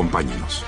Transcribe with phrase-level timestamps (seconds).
[0.00, 0.64] Acompáñenos.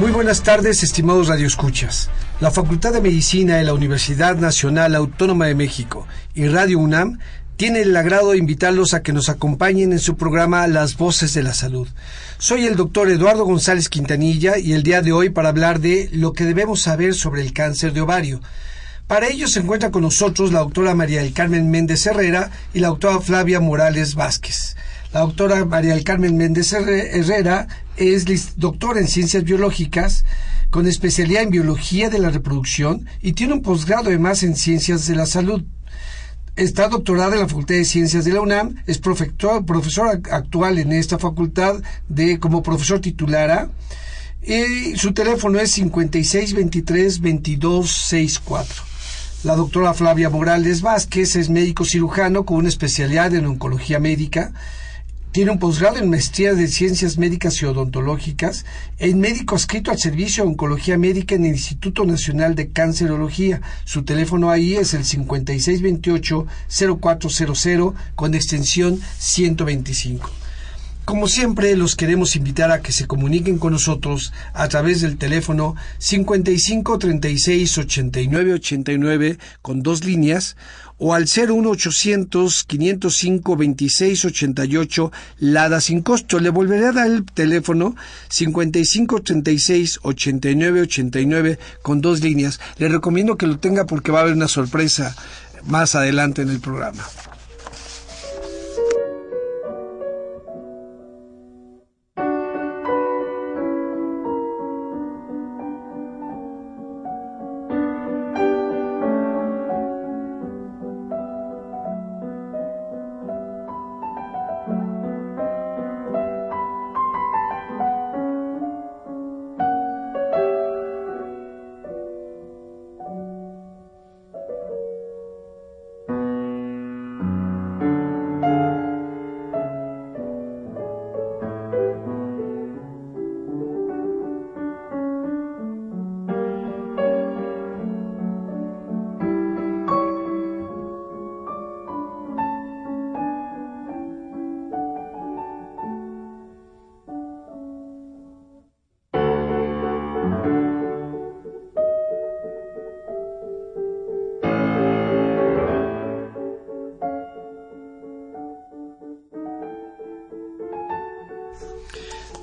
[0.00, 2.10] Muy buenas tardes, estimados radioescuchas.
[2.40, 7.20] La Facultad de Medicina de la Universidad Nacional Autónoma de México y Radio UNAM
[7.58, 11.42] tiene el agrado de invitarlos a que nos acompañen en su programa Las Voces de
[11.42, 11.88] la Salud.
[12.38, 16.34] Soy el doctor Eduardo González Quintanilla y el día de hoy para hablar de lo
[16.34, 18.40] que debemos saber sobre el cáncer de ovario.
[19.08, 22.88] Para ello se encuentra con nosotros la doctora María del Carmen Méndez Herrera y la
[22.88, 24.76] doctora Flavia Morales Vázquez.
[25.12, 30.24] La doctora María del Carmen Méndez Herrera es doctora en ciencias biológicas
[30.70, 35.16] con especialidad en biología de la reproducción y tiene un posgrado además en ciencias de
[35.16, 35.64] la salud.
[36.58, 39.62] Está doctorada en la Facultad de Ciencias de la UNAM, es profesor,
[40.32, 41.76] actual en esta facultad
[42.08, 43.70] de como profesor titulara
[44.42, 48.66] y su teléfono es 5623-2264.
[49.44, 54.52] La doctora Flavia Morales Vázquez es médico cirujano con una especialidad en oncología médica
[55.32, 58.64] tiene un posgrado en maestría de ciencias médicas y odontológicas,
[58.98, 63.60] en médico adscrito al servicio de oncología médica en el Instituto Nacional de Cancerología.
[63.84, 70.30] Su teléfono ahí es el 5628-0400 con extensión 125.
[71.08, 75.74] Como siempre, los queremos invitar a que se comuniquen con nosotros a través del teléfono
[75.96, 80.58] 55 36 89 89 con dos líneas
[80.98, 86.40] o al 01800 505 26 88 Lada sin costo.
[86.40, 87.96] Le volveré a dar el teléfono
[88.28, 92.60] 55 36 89 89 con dos líneas.
[92.76, 95.16] Le recomiendo que lo tenga porque va a haber una sorpresa
[95.64, 97.02] más adelante en el programa.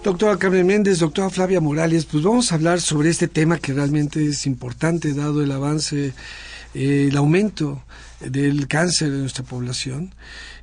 [0.06, 4.24] Doctora Carmen Méndez, doctora Flavia Morales, pues vamos a hablar sobre este tema que realmente
[4.24, 6.14] es importante dado el avance,
[6.76, 7.82] eh, el aumento
[8.20, 10.14] del cáncer en nuestra población.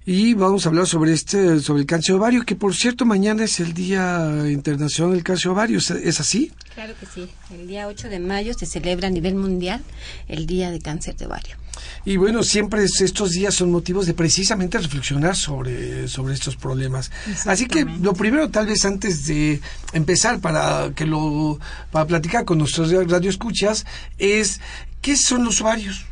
[0.04, 3.60] Y vamos a hablar sobre este, sobre el cáncer ovario, que por cierto mañana es
[3.60, 6.50] el Día Internacional del Cáncer Ovario, ¿es así?
[6.74, 7.28] Claro que sí.
[7.52, 9.80] El día 8 de mayo se celebra a nivel mundial
[10.26, 11.56] el Día de Cáncer de Ovario.
[12.04, 17.12] Y bueno, siempre estos días son motivos de precisamente reflexionar sobre, sobre estos problemas.
[17.46, 19.60] Así que lo primero, tal vez antes de
[19.92, 23.86] empezar para que lo para platicar con nuestros radioescuchas,
[24.18, 24.60] es
[25.00, 26.06] qué son los ovarios,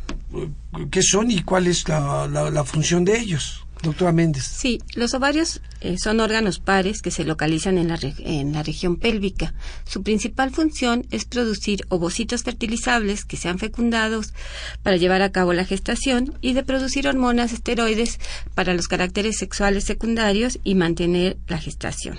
[0.91, 3.65] qué son y cuál es la, función de ellos.
[3.83, 4.45] Doctora Méndez.
[4.45, 8.97] Sí, los ovarios eh, son órganos pares que se localizan en la, en la región
[8.97, 9.55] pélvica.
[9.87, 14.35] Su principal función es producir ovocitos fertilizables que sean fecundados
[14.83, 18.21] para llevar a cabo la gestación y de producir hormonas esteroides
[18.55, 22.19] para los caracteres sexuales secundarios y mantener la gestación.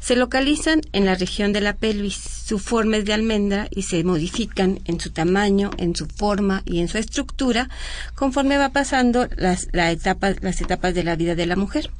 [0.00, 2.14] Se localizan en la región de la pelvis.
[2.14, 6.80] Su forma es de almendra y se modifican en su tamaño, en su forma y
[6.80, 7.68] en su estructura
[8.14, 11.90] conforme va pasando las, etapas de la vida de la mujer.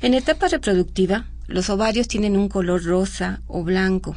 [0.00, 4.16] En etapa reproductiva, los ovarios tienen un color rosa o blanco,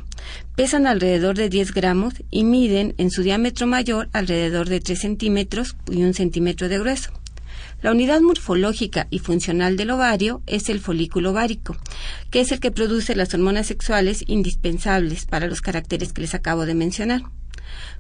[0.56, 5.76] pesan alrededor de 10 gramos y miden en su diámetro mayor alrededor de 3 centímetros
[5.90, 7.21] y un centímetro de grueso.
[7.82, 11.76] La unidad morfológica y funcional del ovario es el folículo ovárico,
[12.30, 16.68] que es el que produce las hormonas sexuales indispensables para los caracteres que les acabo
[16.68, 17.24] de mencionar.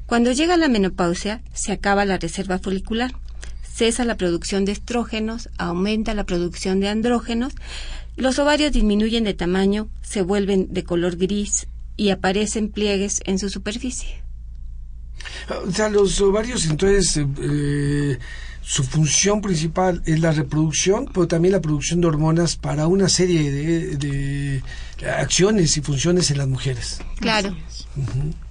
[0.05, 3.11] Cuando llega la menopausia, se acaba la reserva folicular,
[3.63, 7.53] cesa la producción de estrógenos, aumenta la producción de andrógenos,
[8.17, 11.67] los ovarios disminuyen de tamaño, se vuelven de color gris
[11.97, 14.21] y aparecen pliegues en su superficie.
[15.65, 17.17] O sea, los ovarios entonces...
[17.41, 18.19] Eh,
[18.61, 23.51] su función principal es la reproducción, pero también la producción de hormonas para una serie
[23.97, 24.63] de,
[25.17, 26.99] acciones y funciones en las mujeres.
[27.17, 27.55] Claro.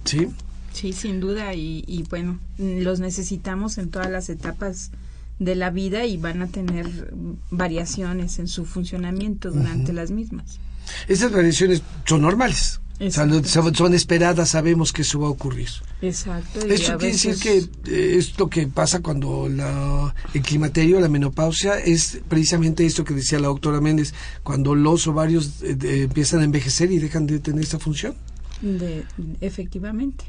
[0.03, 0.27] Sí.
[0.73, 4.91] Sí, sin duda, y, bueno, los necesitamos en todas las etapas
[5.39, 7.13] de la vida y van a tener
[7.49, 10.59] variaciones en su funcionamiento durante las mismas.
[11.07, 15.69] Esas variaciones son normales son, esperadas, sabemos que eso va a ocurrir.
[16.01, 16.59] Exacto.
[16.67, 17.57] Esto quiere decir que
[17.91, 23.13] eh, es lo que pasa cuando la, el climaterio, la menopausia, es precisamente esto que
[23.13, 24.13] decía la doctora Méndez,
[24.43, 28.15] cuando los ovarios eh, empiezan a envejecer y dejan de tener esta función.
[28.61, 29.03] De,
[29.41, 30.23] efectivamente.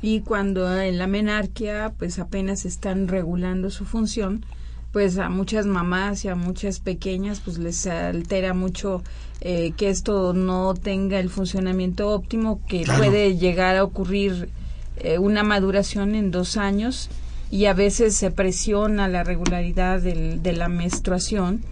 [0.00, 4.44] Y cuando en la menarquia, pues apenas están regulando su función,
[4.92, 9.02] pues a muchas mamás y a muchas pequeñas pues les altera mucho
[9.40, 14.50] eh, que esto no tenga el funcionamiento óptimo que puede llegar a ocurrir
[14.96, 17.08] eh, una maduración en dos años
[17.50, 21.62] y a veces se presiona la regularidad del, de la menstruación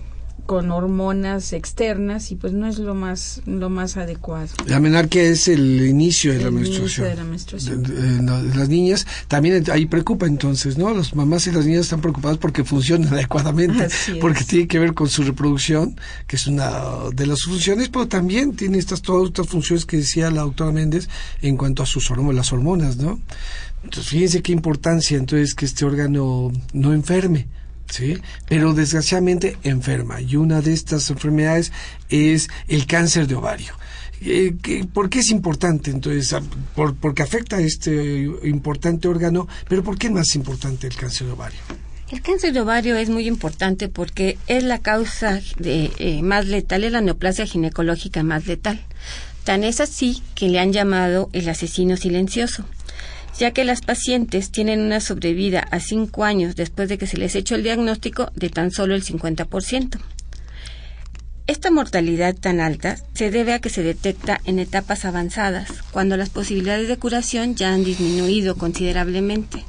[0.49, 4.49] con hormonas externas y pues no es lo más lo más adecuado.
[4.65, 7.07] La menarquia es el inicio de la menstruación.
[7.07, 7.85] de la menstruación.
[8.57, 10.95] las niñas también ahí preocupa entonces, ¿no?
[10.95, 13.89] Las mamás y las niñas están preocupadas porque funcionan adecuadamente,
[14.23, 18.57] porque tiene que ver con su reproducción, que es una de las funciones, pero también
[18.57, 21.11] tiene estas todas estas funciones que decía la doctora Méndez
[21.43, 23.21] en cuanto a sus hormonas, las hormonas, ¿no?
[23.85, 27.49] Entonces, fíjense qué importancia entonces que este órgano no enferme
[27.91, 28.19] ¿sí?
[28.49, 30.21] Pero desgraciadamente enferma.
[30.21, 31.73] Y una de estas enfermedades
[32.09, 33.75] es el cáncer de ovario.
[34.21, 34.55] Eh,
[34.93, 35.91] ¿Por qué es importante?
[35.91, 36.35] Entonces,
[36.75, 41.29] por, porque afecta a este importante órgano, pero ¿por qué es más importante el cáncer
[41.29, 41.61] de ovario?
[42.11, 46.85] El cáncer de ovario es muy importante porque es la causa de, eh, más letal,
[46.85, 48.81] es la neoplasia ginecológica más letal.
[49.45, 52.65] Tan es así que le han llamado el asesino silencioso
[53.39, 57.37] ya que las pacientes tienen una sobrevida a cinco años después de que se les
[57.37, 59.99] hecho el diagnóstico de tan solo el 50%.
[61.47, 66.29] Esta mortalidad tan alta se debe a que se detecta en etapas avanzadas, cuando las
[66.29, 69.65] posibilidades de curación ya han disminuido considerablemente.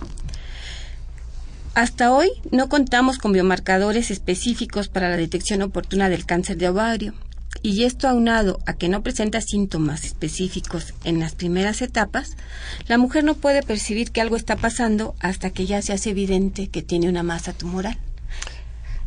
[1.76, 7.14] Hasta hoy no contamos con biomarcadores específicos para la detección oportuna del cáncer de ovario,
[7.62, 12.38] y esto aunado a que no presenta síntomas específicos en las primeras etapas,
[12.88, 16.68] la mujer no puede percibir que algo está pasando hasta que ya se hace evidente
[16.68, 17.98] que tiene una masa tumoral.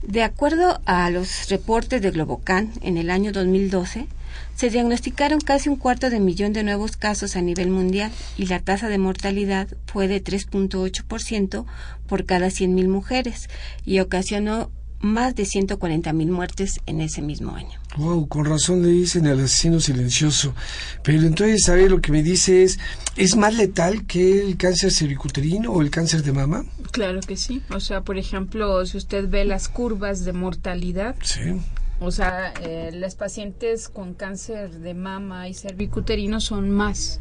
[0.03, 4.09] De acuerdo a los reportes de Globocan en el año 2012,
[4.57, 8.59] se diagnosticaron casi un cuarto de millón de nuevos casos a nivel mundial y la
[8.61, 11.65] tasa de mortalidad fue de 3.8%
[12.09, 13.49] por cada 100.000 mujeres
[13.85, 14.71] y ocasionó
[15.03, 17.79] más de 140 mil muertes en ese mismo año.
[17.97, 20.55] Wow, con razón le dicen el asesino silencioso.
[21.03, 22.79] Pero entonces, ¿sabe lo que me dice es,
[23.17, 26.65] ¿es más letal que el cáncer cervicuterino o el cáncer de mama?
[26.93, 27.63] Claro que sí.
[27.71, 31.61] O sea, por ejemplo, si usted ve las curvas de mortalidad, sí.
[32.01, 37.21] O sea, eh, las pacientes con cáncer de mama y cervicuterino son más,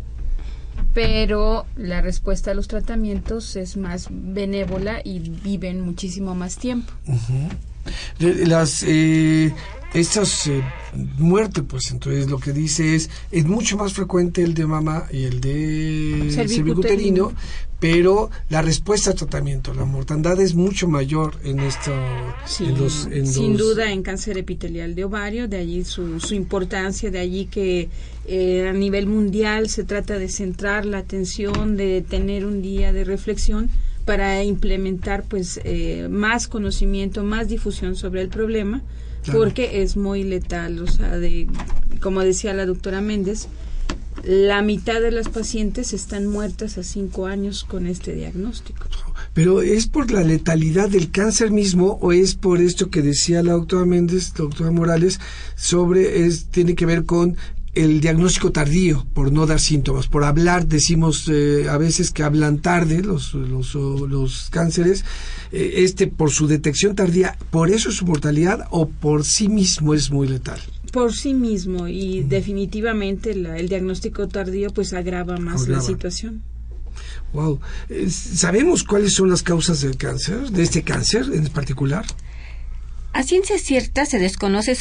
[0.96, 6.92] pero la respuesta a los tratamientos es más benévola y viven muchísimo más tiempo
[8.20, 9.54] las eh,
[9.94, 10.62] estas eh,
[11.18, 15.26] muertes, pues entonces lo que dice es, es mucho más frecuente el de mama y
[15.26, 17.34] el de cervicuterino,
[17.80, 21.92] pero la respuesta al tratamiento, la mortandad es mucho mayor en esto.
[22.46, 27.90] sin duda en cáncer epitelial de ovario, de allí su, su importancia, de allí que
[28.28, 33.04] eh, a nivel mundial se trata de centrar la atención, de tener un día de
[33.04, 33.70] reflexión
[34.12, 38.82] para implementar pues eh, más conocimiento, más difusión sobre el problema,
[39.32, 41.48] porque es muy letal, o sea, de,
[42.02, 43.48] como decía la doctora Méndez,
[44.26, 48.86] la mitad de las pacientes están muertas a cinco años con este diagnóstico.
[49.34, 53.54] Pero ¿es por la letalidad del cáncer mismo o es por esto que decía la
[53.54, 55.22] doctora Méndez, doctora Morales,
[55.56, 57.38] sobre, es, tiene que ver con
[57.74, 62.60] el diagnóstico tardío por no dar síntomas, por hablar, decimos eh, a veces que hablan
[62.60, 65.06] tarde los, los, los cánceres,
[65.52, 69.94] eh, este por su detección tardía, por eso es su mortalidad o por sí mismo
[69.94, 70.60] es muy letal.
[70.92, 76.44] Por sí mismo y definitivamente el diagnóstico tardío pues agrava más la situación.
[77.32, 77.62] Wow.
[77.88, 82.06] Eh, ¿Sabemos cuáles son las causas del cáncer, de este cáncer en particular?
[83.14, 84.76] A ciencia cierta se desconoce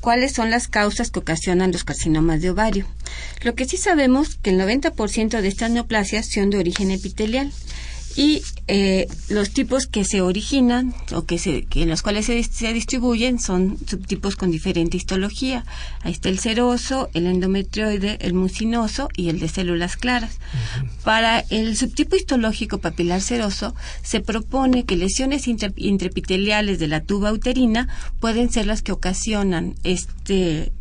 [0.00, 2.86] cuáles son las causas que ocasionan los carcinomas de ovario.
[3.42, 7.52] Lo que sí sabemos que el 90% de estas neoplasias son de origen epitelial
[8.18, 12.72] y eh, los tipos que se originan o que, se, que en los cuales se,
[12.72, 15.64] distribuyen son subtipos con diferente histología.
[16.00, 20.40] Ahí está el seroso, el endometrioide, el mucinoso y el de células claras.
[21.04, 27.88] Para el subtipo histológico papilar seroso se propone que lesiones intraepiteliales de la tuba uterina
[28.18, 30.72] pueden ser las que ocasionan este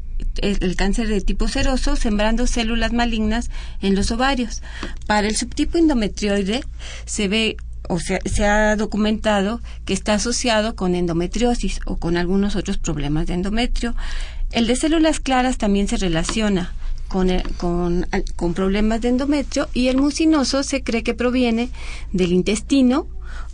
[0.42, 3.50] el cáncer de tipo seroso, sembrando células malignas
[3.82, 4.62] en los ovarios.
[5.06, 6.64] Para el subtipo endometrioide
[7.06, 7.58] se ve
[7.90, 13.36] o se ha documentado que está asociado con endometriosis o con algunos otros problemas de
[13.36, 13.96] endometrio.
[14.52, 16.74] El de células claras también se relaciona
[17.08, 18.06] con, con,
[18.36, 21.70] con problemas de endometrio y el mucinoso se cree que proviene
[22.12, 23.08] del intestino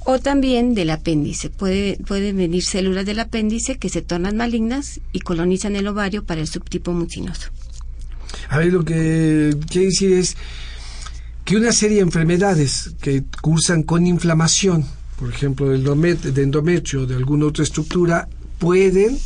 [0.06, 1.50] o también del apéndice.
[1.50, 6.42] Puede, pueden venir células del apéndice que se tornan malignas y colonizan el ovario para
[6.42, 7.50] el subtipo mucinoso.
[8.50, 10.36] A ver, lo que quiere decir es
[11.46, 14.86] que una serie de enfermedades que cursan con inflamación,
[15.18, 18.28] por ejemplo, de endometrio o de alguna otra estructura,
[18.60, 19.18] pueden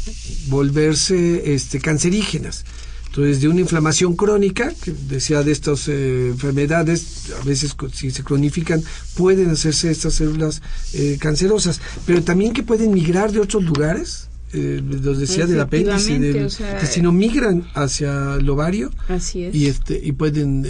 [0.48, 2.66] volverse este, cancerígenas.
[3.08, 8.24] Entonces, de una inflamación crónica, que decía de estas eh, enfermedades, a veces si se
[8.24, 8.84] cronifican,
[9.16, 10.62] pueden hacerse estas células
[10.94, 14.30] eh, cancerosas, pero también que pueden migrar de otros lugares.
[14.54, 19.54] Eh, los decía del apéndice, del intestino, migran hacia el ovario así es.
[19.54, 20.66] y este y pueden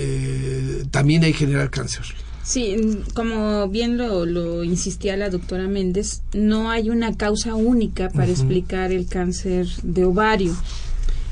[0.89, 2.03] también ahí generar cáncer.
[2.44, 8.32] Sí, como bien lo, lo, insistía la doctora Méndez, no hay una causa única para
[8.32, 10.56] explicar el cáncer de ovario.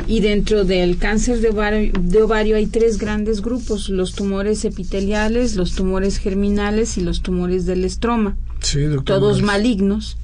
[0.08, 1.50] Y dentro del cáncer de
[2.22, 7.84] ovario, hay tres grandes grupos, los tumores epiteliales, los tumores germinales y los tumores del
[7.84, 8.38] estroma.
[9.04, 10.18] todos malignos.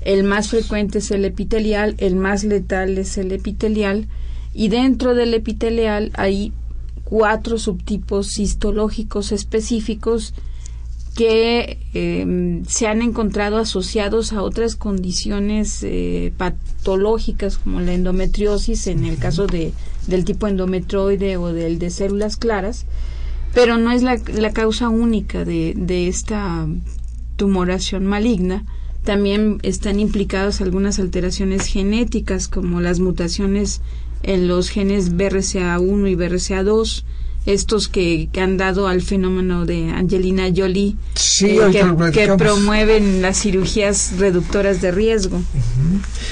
[0.00, 4.08] El más frecuente es el epitelial, el más letal es el epitelial
[4.54, 6.52] y dentro del epitelial hay
[7.04, 10.32] cuatro subtipos histológicos específicos
[11.14, 19.04] que em, se han encontrado asociados a otras condiciones eh, patológicas como la endometriosis en
[19.04, 19.72] el caso de,
[20.06, 22.86] del tipo endometroide o del de células claras,
[23.54, 26.66] pero no es la, la causa única de, de esta
[27.36, 28.64] tumoración maligna.
[29.04, 33.80] También están implicadas algunas alteraciones genéticas como las mutaciones
[34.22, 37.04] en los genes BRCA1 y BRCA2,
[37.46, 40.96] estos que, han dado al fenómeno de Angelina Jolie,
[41.42, 41.58] eh,
[42.12, 45.40] que, promueven las cirugías reductoras de riesgo.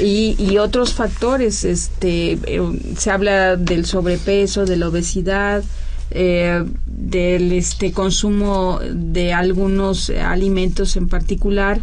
[0.00, 1.64] Y, y, otros factores.
[1.64, 2.60] Este, eh,
[2.96, 5.64] se habla del sobrepeso, de la obesidad,
[6.10, 11.82] eh, del este consumo de algunos alimentos en particular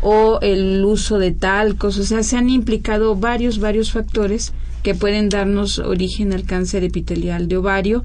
[0.00, 4.52] o el uso de talcos, o sea, se han implicado varios, varios factores
[4.82, 8.04] que pueden darnos origen al cáncer epitelial de ovario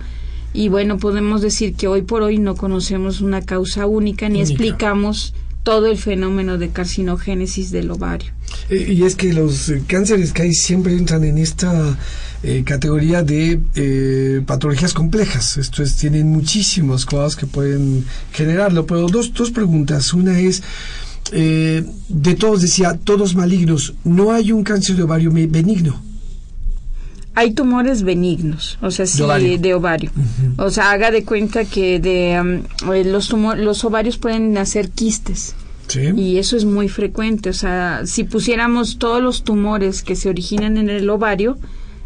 [0.53, 5.34] y bueno, podemos decir que hoy por hoy no conocemos una causa única ni explicamos
[5.63, 8.32] todo el fenómeno de carcinogénesis del ovario.
[8.70, 11.98] Eh, y es que los eh, cánceres que hay siempre entran en esta
[12.41, 15.58] eh, categoría de patologías complejas.
[15.58, 18.86] Esto es, tienen muchísimas cosas que pueden generarlo.
[18.88, 20.13] Pero dos, dos preguntas.
[20.13, 20.63] Una es,
[21.32, 26.01] de todos decía, todos malignos, ¿no hay un cáncer de ovario benigno?
[27.36, 29.24] Hay tumores benignos, o sea, sí,
[29.57, 30.12] de ovario.
[30.57, 35.55] O sea, haga de cuenta que de um, eh, los los ovarios pueden nacer quistes.
[35.88, 36.01] Sí.
[36.15, 40.77] Y eso es muy frecuente, o sea, si pusiéramos todos los tumores que se originan
[40.77, 41.57] en el ovario,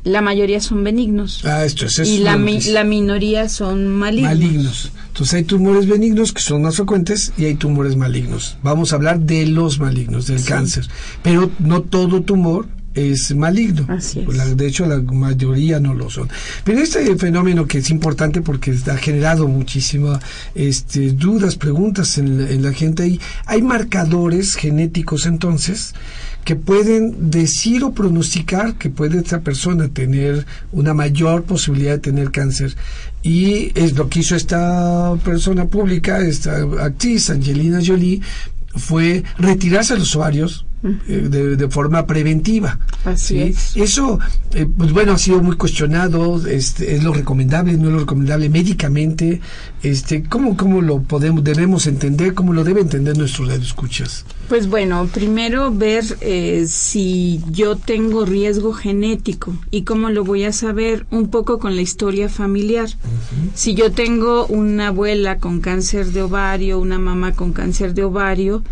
[0.03, 1.43] la mayoría son benignos.
[1.45, 2.11] Ah, esto es eso.
[2.11, 4.33] Y la, la minoría son malignos.
[4.33, 4.91] Malignos.
[5.07, 8.57] Entonces hay tumores benignos que son más frecuentes y hay tumores malignos.
[8.63, 10.87] Vamos a hablar de los malignos, del cáncer.
[11.21, 13.87] Pero no todo tumor es maligno.
[14.55, 16.29] de hecho, la mayoría no lo son.
[16.63, 20.19] Pero este fenómeno que es importante porque ha generado muchísimas
[20.55, 25.93] este, dudas, preguntas en la, gente, hay, hay marcadores genéticos entonces
[26.43, 32.31] que pueden decir o pronosticar que puede esta persona tener una mayor posibilidad de tener
[32.31, 32.75] cáncer.
[33.21, 38.21] Y es lo que hizo esta persona pública, esta actriz, Angelina Jolie,
[38.75, 42.77] fue retirarse los ovarios eh, de, forma preventiva.
[43.05, 43.75] Así es.
[43.77, 44.19] Eso,
[44.53, 48.49] eh, pues bueno, ha sido muy cuestionado, este, es lo recomendable, no es lo recomendable
[48.49, 49.39] médicamente,
[49.81, 54.25] este, ¿cómo, cómo lo podemos, debemos entender, cómo lo debe entender nuestros escuchas?
[54.49, 60.51] Pues bueno, primero ver eh, si yo tengo riesgo genético y cómo lo voy a
[60.51, 62.89] saber un poco con la historia familiar.
[63.53, 68.63] Si yo tengo una abuela con cáncer de ovario, una mamá con cáncer de ovario,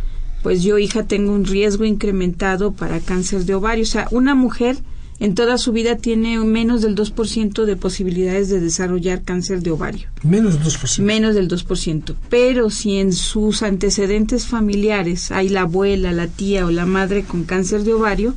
[0.43, 3.83] pues yo hija tengo un riesgo incrementado para cáncer de ovario.
[3.83, 4.77] O sea, una mujer
[5.21, 10.07] en toda su vida tiene menos del 2% de posibilidades de desarrollar cáncer de ovario.
[10.23, 10.99] Menos del 2%.
[11.03, 12.15] Menos del 2%.
[12.29, 17.43] Pero si en sus antecedentes familiares hay la abuela, la tía o la madre con
[17.43, 18.33] cáncer de ovario,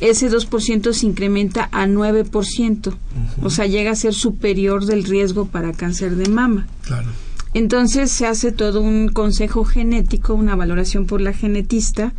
[0.00, 2.94] ese 2% se incrementa a 9%.
[3.42, 6.68] O sea, llega a ser superior del riesgo para cáncer de mama.
[6.82, 7.08] Claro.
[7.54, 12.12] Entonces se hace todo un consejo genético, una valoración por la genetista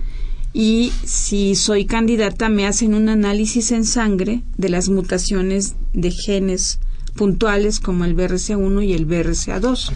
[0.53, 6.79] y si soy candidata me hacen un análisis en sangre de las mutaciones de genes
[7.15, 9.91] puntuales como el BRCA1 y el BRCA2.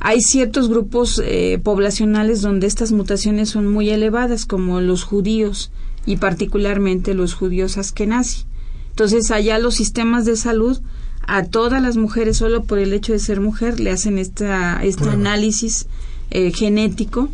[0.00, 5.70] Hay ciertos grupos eh, poblacionales donde estas mutaciones son muy elevadas, como los judíos
[6.06, 8.44] y particularmente los judíos askenazi.
[8.90, 10.80] Entonces, allá los sistemas de salud
[11.28, 15.10] a todas las mujeres solo por el hecho de ser mujer le hacen esta, este
[15.10, 15.86] análisis
[16.30, 17.28] eh, genético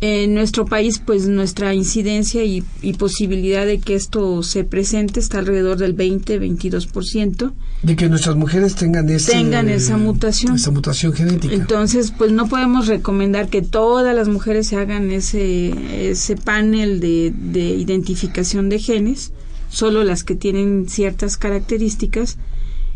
[0.00, 2.62] en nuestro país, pues nuestra incidencia y,
[2.98, 7.52] posibilidad de que esto se presente está alrededor del 20-22%.
[7.82, 10.56] De que nuestras mujeres tengan, tengan esa mutación.
[10.56, 11.54] Esa mutación genética.
[11.54, 17.32] Entonces, pues no podemos recomendar que todas las mujeres se hagan ese, ese panel de,
[17.34, 19.32] de identificación de genes,
[19.70, 22.36] solo las que tienen ciertas características.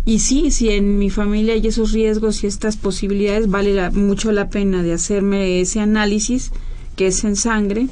[0.08, 4.48] Y sí, si en mi familia hay esos riesgos y estas posibilidades, vale mucho la
[4.48, 6.50] pena de hacerme ese análisis
[6.96, 7.88] que es en sangre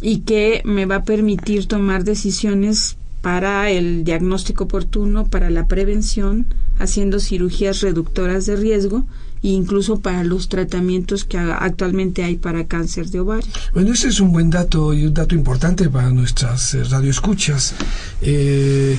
[0.00, 6.46] y que me va a permitir tomar decisiones para el diagnóstico oportuno, para la prevención,
[6.78, 9.04] haciendo cirugías reductoras de riesgo
[9.42, 13.52] e incluso para los tratamientos que actualmente hay para cáncer de ovario.
[13.74, 17.74] Bueno, ese es un buen dato y un dato importante para nuestras eh, radioescuchas.
[18.22, 18.96] Eh,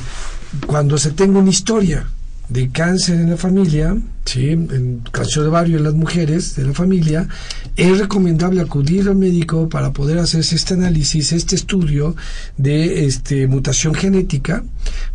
[0.67, 2.05] cuando se tenga una historia
[2.53, 4.49] de cáncer en la familia, ¿sí?
[4.49, 7.27] en cáncer de ovario en las mujeres de la familia,
[7.75, 12.15] es recomendable acudir al médico para poder hacerse este análisis, este estudio
[12.55, 14.63] de este, mutación genética,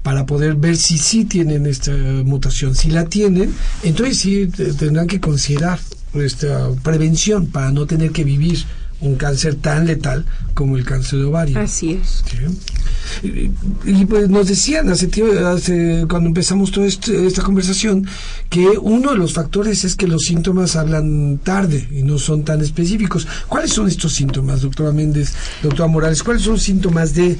[0.03, 2.75] para poder ver si sí tienen esta mutación.
[2.75, 3.55] Si la tienen,
[3.85, 5.79] entonces sí tendrán que considerar
[6.15, 8.65] esta prevención para no tener que vivir
[9.01, 11.61] un cáncer tan letal como el cáncer de ovario.
[11.61, 12.25] Así es.
[13.23, 15.09] Y, pues nos decían hace,
[15.47, 18.07] hace cuando empezamos toda este, esta conversación
[18.49, 22.61] que uno de los factores es que los síntomas hablan tarde y no son tan
[22.61, 23.27] específicos.
[23.49, 25.33] ¿Cuáles son estos síntomas, doctora Méndez,
[25.63, 26.23] doctora Morales?
[26.23, 27.37] ¿Cuáles son los síntomas de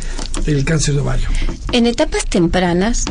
[0.47, 1.29] el cáncer de ovario?
[1.73, 3.05] En etapas tempranas,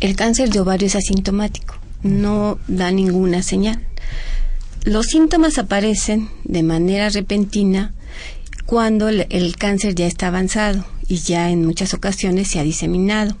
[0.00, 3.80] el cáncer de ovario es asintomático, no da ninguna señal.
[4.84, 7.94] Los síntomas aparecen de manera repentina
[8.66, 13.36] cuando el, cáncer ya está avanzado y ya en muchas ocasiones se ha diseminado.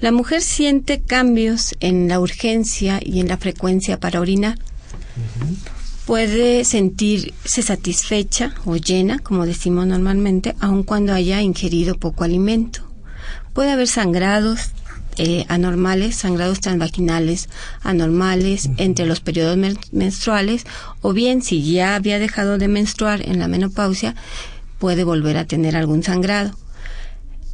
[0.00, 4.58] La mujer siente cambios en la urgencia y en la frecuencia para orinar.
[6.04, 12.82] Puede sentirse satisfecha o llena, como decimos normalmente, aun cuando haya ingerido poco alimento.
[13.54, 14.72] Puede haber sangrados,
[15.16, 17.48] eh, anormales, sangrados transvaginales
[17.82, 19.58] anormales entre los periodos
[19.92, 20.64] menstruales,
[21.02, 24.14] o bien si ya había dejado de menstruar en la menopausia,
[24.78, 26.56] puede volver a tener algún sangrado.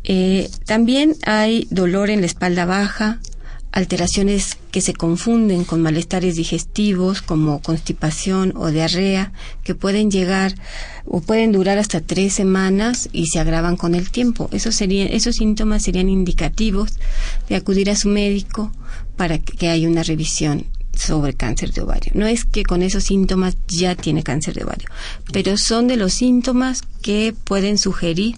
[0.05, 3.19] Eh, también hay dolor en la espalda baja,
[3.72, 9.33] alteraciones que se confunden con malestares digestivos como constipación o diarrea
[9.64, 10.55] que pueden llegar
[11.05, 14.48] o pueden durar hasta tres semanas y se agravan con el tiempo.
[14.52, 16.92] Esos, serían, esos síntomas serían indicativos
[17.48, 18.72] de acudir a su médico
[19.16, 22.12] para que haya una revisión sobre cáncer de ovario.
[22.14, 24.88] No es que con esos síntomas ya tiene cáncer de ovario,
[25.33, 28.37] pero son de los síntomas que pueden sugerir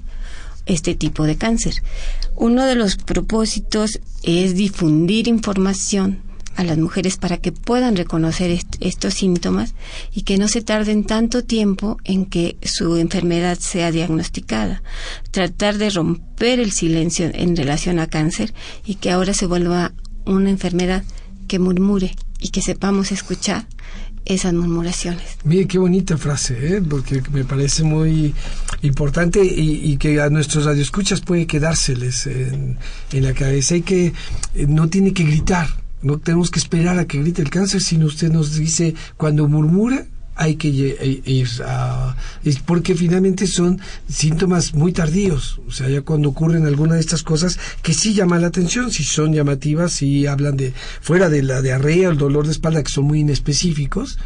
[0.66, 1.74] este tipo de cáncer.
[2.40, 6.20] Uno de los propósitos es difundir información
[6.54, 9.74] a las mujeres para que puedan reconocer estos síntomas
[10.14, 14.84] y que no se tarden tanto tiempo en que su enfermedad sea diagnosticada.
[15.32, 18.54] Tratar de romper el silencio en relación a cáncer
[18.86, 19.92] y que ahora se vuelva
[20.24, 21.02] una enfermedad
[21.48, 23.66] que murmure y que sepamos escuchar
[24.26, 25.38] esas murmuraciones.
[25.42, 26.82] Mire qué bonita frase, ¿eh?
[26.82, 28.32] porque me parece muy
[28.82, 32.78] importante y, que a nuestros radioescuchas puede quedárseles en,
[33.12, 33.76] la cabeza.
[33.76, 35.68] Y que eh, no tiene que gritar,
[36.02, 40.06] no tenemos que esperar a que grite el cáncer, sino usted nos dice cuando murmura
[40.38, 46.28] hay que ir a, es porque finalmente son síntomas muy tardíos, o sea, ya cuando
[46.28, 50.56] ocurren alguna de estas cosas que sí llaman la atención, si son llamativas, si hablan
[50.56, 54.16] de fuera de la diarrea, el dolor de espalda que son muy inespecíficos,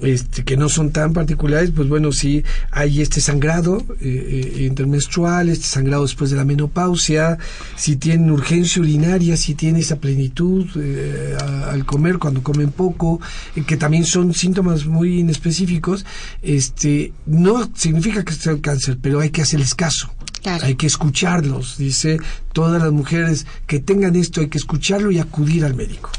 [0.00, 5.48] este, que no son tan particulares, pues bueno, sí hay este sangrado eh, eh, intermenstrual,
[5.48, 7.38] este sangrado después de la menopausia,
[7.76, 11.36] si tienen urgencia urinaria, si tienen esa plenitud eh,
[11.68, 13.20] al comer, cuando comen poco,
[13.66, 16.04] que también son síntomas muy inespecíficos,
[16.42, 20.10] este, no significa que sea el cáncer, pero hay que hacerles caso.
[20.44, 22.18] Hay que escucharlos, dice
[22.52, 26.10] todas las mujeres que tengan esto, hay que escucharlo y acudir al médico.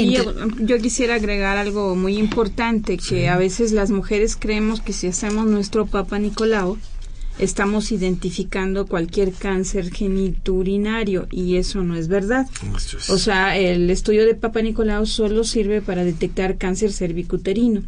[0.00, 0.16] Y
[0.66, 5.46] yo, quisiera agregar algo muy importante, que a veces las mujeres creemos que si hacemos
[5.46, 6.78] nuestro Papa Nicolau,
[7.38, 12.46] estamos identificando cualquier cáncer geniturinario y eso no es verdad.
[13.08, 17.82] O sea, el estudio de Papa Nicolau solo sirve para detectar cáncer cervicuterino,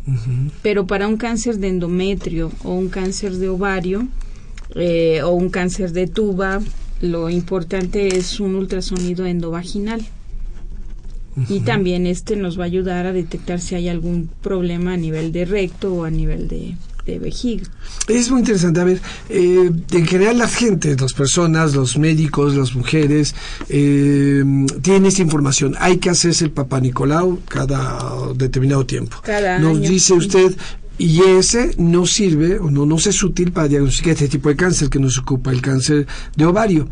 [0.63, 4.09] pero para un cáncer de endometrio o un cáncer de ovario
[4.75, 6.61] eh, o un cáncer de tuba,
[7.01, 10.03] lo importante es un ultrasonido endovaginal
[11.49, 15.33] y también este nos va a ayudar a detectar si hay algún problema a nivel
[15.33, 16.75] de recto o a nivel de,
[17.19, 17.65] vejiga.
[18.07, 18.81] Es muy interesante.
[18.81, 23.35] A ver, eh, en general la gente, las personas, los médicos, las mujeres,
[23.69, 24.45] eh,
[24.83, 25.75] tienen esta información.
[25.81, 29.17] Hay que hacerse el Papa Nicolau cada determinado tiempo.
[29.25, 30.55] Cada Nos dice usted,
[30.99, 34.89] y ese no sirve o no, no es útil para diagnosticar este tipo de cáncer
[34.89, 36.89] que nos ocupa, el cáncer de ovario.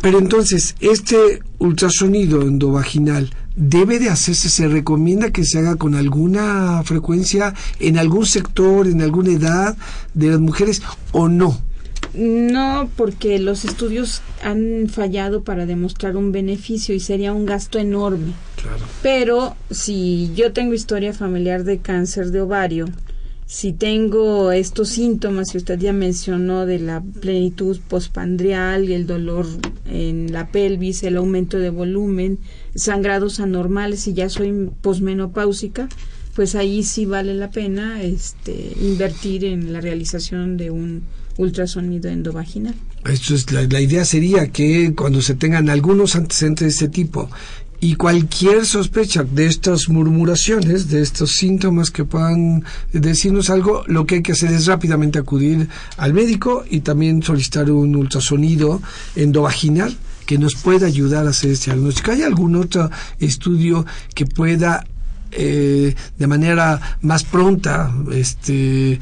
[0.00, 6.82] Pero entonces, este ultrasonido endovaginal debe de hacerse, se recomienda que se haga con alguna
[6.84, 9.76] frecuencia en algún sector, en alguna edad
[10.14, 11.58] de las mujeres o no.
[12.14, 18.32] No, porque los estudios han fallado para demostrar un beneficio y sería un gasto enorme.
[18.56, 18.86] Claro.
[19.02, 22.86] Pero si yo tengo historia familiar de cáncer de ovario,
[23.46, 29.46] si tengo estos síntomas que usted ya mencionó de la plenitud postpandrial, el dolor
[29.88, 32.40] en la pelvis, el aumento de volumen,
[32.74, 35.88] sangrados anormales y ya soy posmenopáusica,
[36.34, 41.04] pues ahí sí vale la pena este, invertir en la realización de un
[41.38, 42.74] ultrasonido endovaginal.
[43.04, 47.30] Esto es, la, la, idea sería que cuando se tengan algunos antecedentes de este tipo
[47.80, 54.16] y cualquier sospecha de estas murmuraciones, de estos síntomas que puedan decirnos algo, lo que
[54.16, 58.80] hay que hacer es rápidamente acudir al médico y también solicitar un ultrasonido
[59.14, 62.10] endovaginal que nos pueda ayudar a hacer este diagnóstico.
[62.10, 64.84] ¿Hay algún otro estudio que pueda
[65.32, 68.98] eh, de manera más pronta este,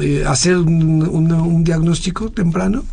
[0.00, 2.84] eh, hacer un diagnóstico temprano?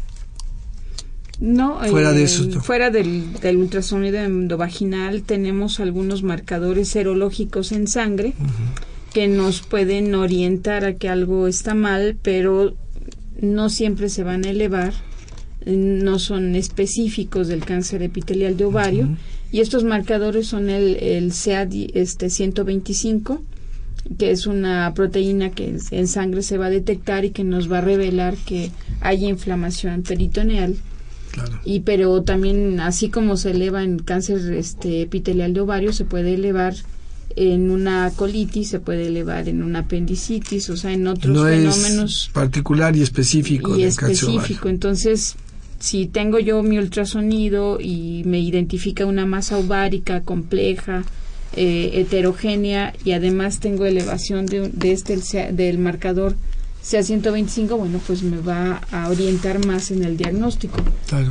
[1.44, 7.88] No, fuera, de eso, eh, fuera del, del, ultrasonido endovaginal tenemos algunos marcadores serológicos en
[7.88, 8.34] sangre
[9.12, 12.76] que nos pueden orientar a que algo está mal, pero
[13.42, 14.94] no siempre se van a elevar,
[15.66, 19.10] no son específicos del cáncer epitelial de ovario.
[19.52, 23.42] Y estos marcadores son el, el CA este 125
[24.18, 27.80] que es una proteína que en sangre se va a detectar y que nos va
[27.80, 30.76] a revelar que hay inflamación peritoneal
[31.66, 36.34] y pero también así como se eleva en cáncer este epitelial de ovario se puede
[36.34, 36.76] elevar
[37.36, 42.30] en una colitis, se puede elevar en una apendicitis, o sea, en otros fenómenos.
[42.34, 44.70] particular y específico y específico.
[44.70, 45.36] Entonces,
[45.80, 51.04] si tengo yo mi ultrasonido y me identifica una masa ovárica compleja,
[51.56, 55.18] eh, heterogénea y además tengo elevación de, de este
[55.52, 56.36] del marcador
[56.84, 60.78] sea 125, bueno, pues me va a orientar más en el diagnóstico.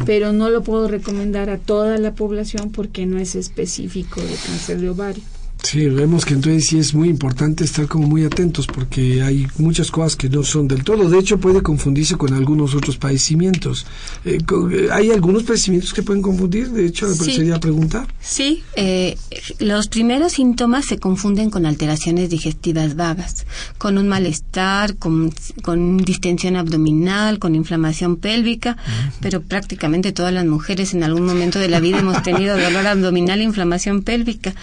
[0.07, 4.81] Pero no lo puedo recomendar a toda la población porque no es específico de cáncer
[4.81, 5.23] de ovario.
[5.63, 9.91] Sí, vemos que entonces sí es muy importante estar como muy atentos porque hay muchas
[9.91, 11.09] cosas que no son del todo.
[11.09, 13.87] De hecho, puede confundirse con algunos otros padecimientos.
[14.25, 14.39] Eh,
[14.73, 16.71] eh, ¿Hay algunos padecimientos que pueden confundir?
[16.71, 18.09] De hecho, me parecería preguntar.
[18.21, 19.17] Sí, eh,
[19.61, 23.47] los primeros síntomas se confunden con alteraciones digestivas vagas,
[23.79, 28.77] con un malestar, con, con distensión abdominal, con inflamación pélvica,
[29.21, 33.41] pero prácticamente todas las mujeres en algún momento de la vida hemos tenido dolor abdominal
[33.41, 34.55] e inflamación pélvica.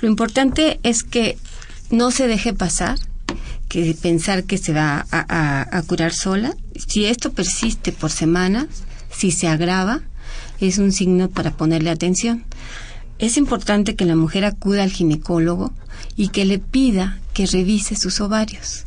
[0.00, 0.47] Lo importante
[0.82, 1.38] es que
[1.90, 2.98] no se deje pasar,
[3.68, 6.54] que pensar que se va a, curar sola.
[6.74, 8.66] Si esto persiste por semanas,
[9.10, 10.00] si se agrava,
[10.60, 12.44] es un signo para ponerle atención.
[13.18, 15.72] Es importante que la mujer acuda al ginecólogo
[16.16, 18.84] y que le pida que revise sus ovarios,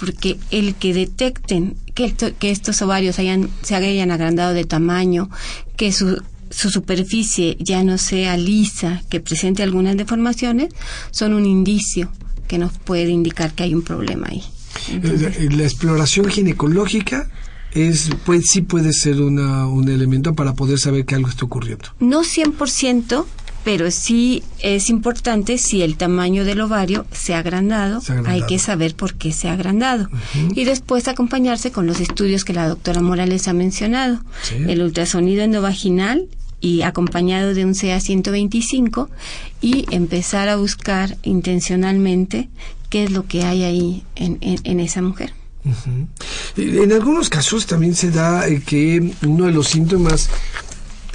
[0.00, 5.28] porque el que detecten que, que estos ovarios hayan, se hayan agrandado de tamaño,
[5.76, 10.68] que su su superficie ya no sea lisa, que presente algunas deformaciones,
[11.10, 12.10] son un indicio
[12.46, 14.42] que nos puede indicar que hay un problema ahí.
[14.90, 17.30] Eh, la, exploración ginecológica
[17.72, 21.90] es pues sí puede ser una, un elemento para poder saber que algo está ocurriendo.
[22.00, 23.24] No 100%,
[23.64, 28.42] pero sí es importante si el tamaño del ovario se ha agrandado, Se ha agrandado.
[28.42, 30.08] hay que saber por qué se ha agrandado.
[30.54, 34.20] Y después acompañarse con los estudios que la doctora Morales ha mencionado.
[34.42, 34.56] Sí.
[34.66, 36.28] El ultrasonido endovaginal
[36.60, 39.08] y acompañado de un CA 125
[39.60, 42.48] y empezar a buscar intencionalmente
[42.90, 45.32] qué es lo que hay ahí en, en- en esa mujer.
[45.64, 46.06] Ujú.
[46.56, 50.30] En algunos casos también se da eh, que uno de los síntomas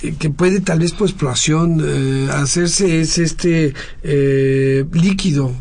[0.04, 5.52] eh, que puede tal vez por exploración eh, hacerse es este eh, líquido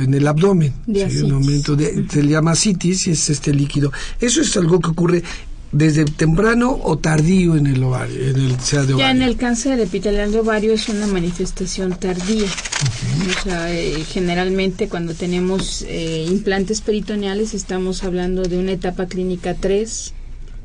[0.00, 0.74] en el abdomen.
[0.86, 3.90] Sí, un aumento de, se le llama citis y es este líquido.
[4.20, 5.22] Eso es algo que ocurre
[5.72, 9.10] desde temprano o tardío en el ovario, en el sea de Ya ovario.
[9.10, 12.46] en el cáncer epitelial de ovario es una manifestación tardía.
[12.46, 19.54] O sea, eh, generalmente cuando tenemos eh, implantes peritoneales estamos hablando de una etapa clínica
[19.54, 20.12] 3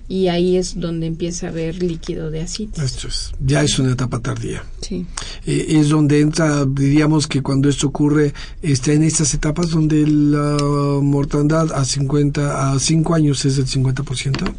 [0.08, 2.84] y ahí es donde empieza a haber líquido de ascitis.
[2.84, 4.62] Esto es, ya es una etapa tardía.
[4.82, 5.06] Sí.
[5.46, 10.58] Eh, es donde entra, diríamos que cuando esto ocurre, está en estas etapas donde la
[11.02, 14.54] mortandad a 50, a 5 años es del 50%.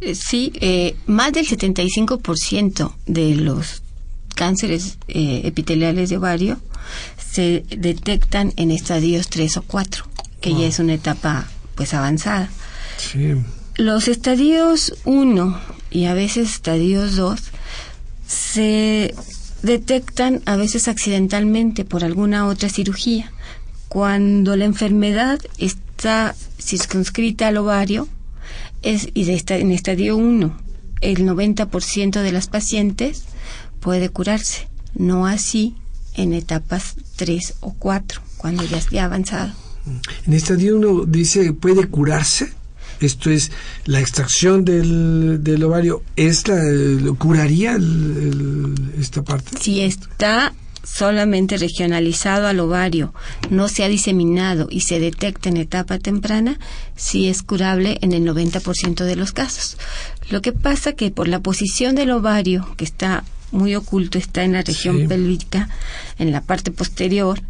[0.00, 3.82] Eh, Sí, eh, más del 75% de los
[4.34, 6.58] cánceres eh, epiteliales de ovario
[7.30, 10.04] se detectan en estadios 3 o 4,
[10.40, 12.50] que ya es una etapa pues avanzada.
[12.96, 13.34] Sí.
[13.76, 15.60] Los estadios 1
[15.90, 17.40] y a veces estadios 2
[18.26, 19.14] se
[19.62, 23.32] detectan a veces accidentalmente por alguna otra cirugía.
[23.88, 28.08] Cuando la enfermedad está circunscrita al ovario
[28.82, 30.56] es, y de esta- en estadio 1
[31.00, 33.24] el 90% de las pacientes
[33.80, 35.74] puede curarse, no así
[36.14, 39.52] en etapas 3 o 4, cuando ya esté avanzado.
[40.26, 42.52] En estadio uno dice, ¿puede curarse?
[43.00, 43.50] Esto es,
[43.84, 47.82] la extracción del, del ovario, ¿es la, lo ¿curaría el-
[48.94, 49.58] el- esta parte?
[49.60, 50.52] si está
[50.84, 53.14] solamente regionalizado al ovario,
[53.50, 56.58] no se ha diseminado y se detecta en etapa temprana,
[56.96, 59.76] sí es curable en el 90% de los casos.
[60.30, 64.52] Lo que pasa que por la posición del ovario, que está muy oculto, está en
[64.52, 65.06] la región Sí.
[65.06, 65.68] pélvica,
[66.18, 67.42] en la parte posterior,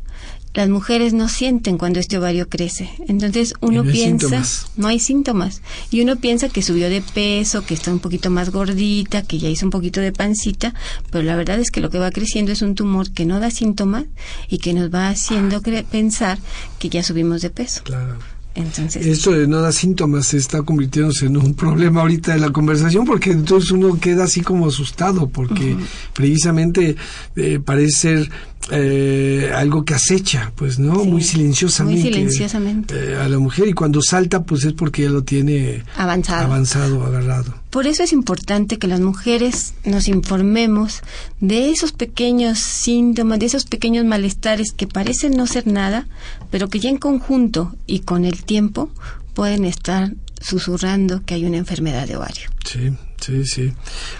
[0.54, 2.90] las mujeres no sienten cuando este ovario crece.
[3.08, 4.42] Entonces uno no piensa,
[4.76, 5.62] no hay síntomas.
[5.90, 9.48] Y uno piensa que subió de peso, que está un poquito más gordita, que ya
[9.48, 10.74] hizo un poquito de pancita,
[11.10, 13.50] pero la verdad es que lo que va creciendo es un tumor que no da
[13.50, 14.04] síntomas
[14.48, 16.38] y que nos va haciendo cre- pensar
[16.78, 17.82] que ya subimos de peso.
[17.84, 18.18] Claro.
[18.54, 22.50] Entonces, Esto de no da síntomas se está convirtiéndose en un problema ahorita de la
[22.50, 25.74] conversación porque entonces uno queda así como asustado porque
[26.12, 26.96] precisamente
[27.36, 28.30] eh, parece ser
[28.70, 31.00] eh, algo que acecha, pues, ¿no?
[31.02, 32.02] Sí, muy silenciosamente.
[32.02, 32.94] muy silenciosamente.
[33.12, 36.44] eh, a la mujer y cuando salta pues es porque ya lo tiene avanzado.
[36.44, 37.54] avanzado, agarrado.
[37.70, 41.00] Por eso es importante que las mujeres nos informemos
[41.40, 46.06] de esos pequeños síntomas, de esos pequeños malestares que parecen no ser nada,
[46.50, 48.90] pero que ya en conjunto y con el tiempo
[49.34, 52.50] pueden estar susurrando que hay una enfermedad de ovario.
[52.64, 52.90] Sí,
[53.24, 53.72] sí, sí.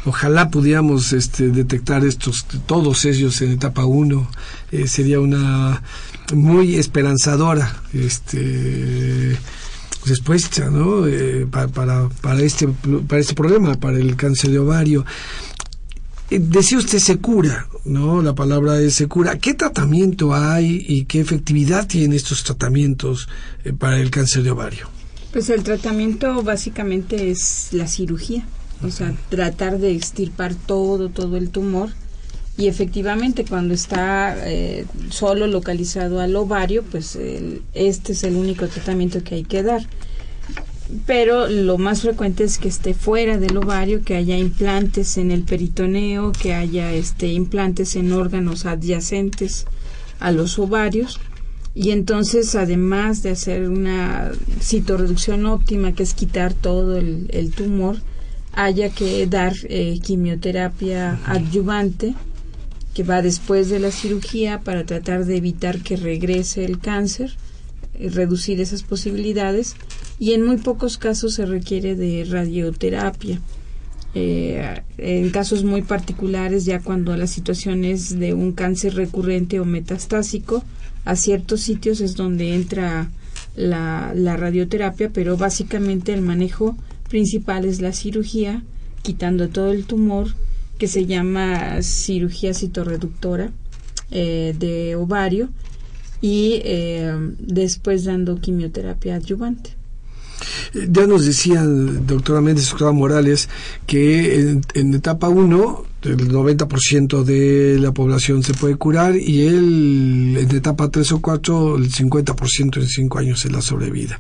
[0.07, 4.31] Ojalá pudiéramos este, detectar estos, todos ellos en etapa 1.
[4.87, 5.83] sería una
[6.33, 9.37] muy esperanzadora este,
[10.07, 11.07] respuesta, ¿no?
[11.07, 12.69] Eh, pa- para, para, este,
[13.07, 15.05] para este problema, para el cáncer de ovario.
[16.31, 18.23] Eh, Decía usted se cura, ¿no?
[18.23, 19.39] La palabra es se cura.
[19.39, 23.29] ¿Qué tratamiento hay y qué efectividad tienen estos tratamientos
[23.65, 24.89] eh, para el cáncer de ovario?
[25.33, 28.45] Pues el tratamiento básicamente es la cirugía,
[28.85, 31.91] o sea, tratar de extirpar todo, todo el tumor.
[32.57, 37.19] Y efectivamente, cuando está eh, solo localizado al ovario, pues
[37.73, 39.87] este es el único tratamiento que hay que dar.
[41.07, 45.45] Pero lo más frecuente es que esté fuera del ovario, que haya implantes en el
[45.45, 49.65] peritoneo, que haya este implantes en órganos adyacentes
[50.21, 51.21] a los ovarios.
[51.75, 57.97] Y entonces, además de hacer una citorreducción óptima, que es quitar todo el tumor,
[58.53, 62.15] haya que dar eh, quimioterapia adyuvante,
[62.95, 67.35] que va después de la cirugía para tratar de evitar que regrese el cáncer,
[67.95, 69.77] eh, reducir esas posibilidades.
[70.19, 73.41] Y en muy pocos casos se requiere de radioterapia.
[74.15, 79.65] Eh, en casos muy particulares, ya cuando la situación es de un cáncer recurrente o
[79.65, 80.63] metastásico,
[81.07, 83.11] a ciertos sitios es donde entra
[83.57, 86.77] la, la radioterapia, pero básicamente el manejo
[87.13, 88.63] principal es la cirugía,
[89.03, 90.29] quitando todo el tumor,
[90.79, 93.51] que se llama cirugía citorreductora
[94.11, 95.51] eh, de ovario,
[96.23, 99.77] y eh, después dando quimioterapia adyuvante.
[100.89, 103.51] Ya nos decía, doctora Méndez, Morales,
[103.87, 110.37] que en, en etapa 1 el 90% de la población se puede curar y él
[110.39, 114.19] en etapa 3 o 4 el 50% en 5 años es la sobrevida.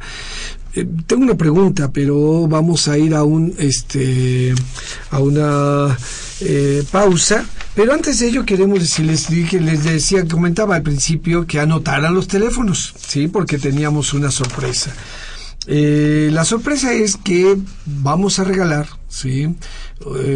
[0.74, 4.54] Eh, tengo una pregunta, pero vamos a ir a un este
[5.10, 5.96] a una
[6.40, 7.44] eh, pausa.
[7.74, 12.28] Pero antes de ello queremos decirles, dije, les decía, comentaba al principio que anotaran los
[12.28, 14.94] teléfonos, sí, porque teníamos una sorpresa.
[15.66, 19.54] Eh, la sorpresa es que vamos a regalar, sí,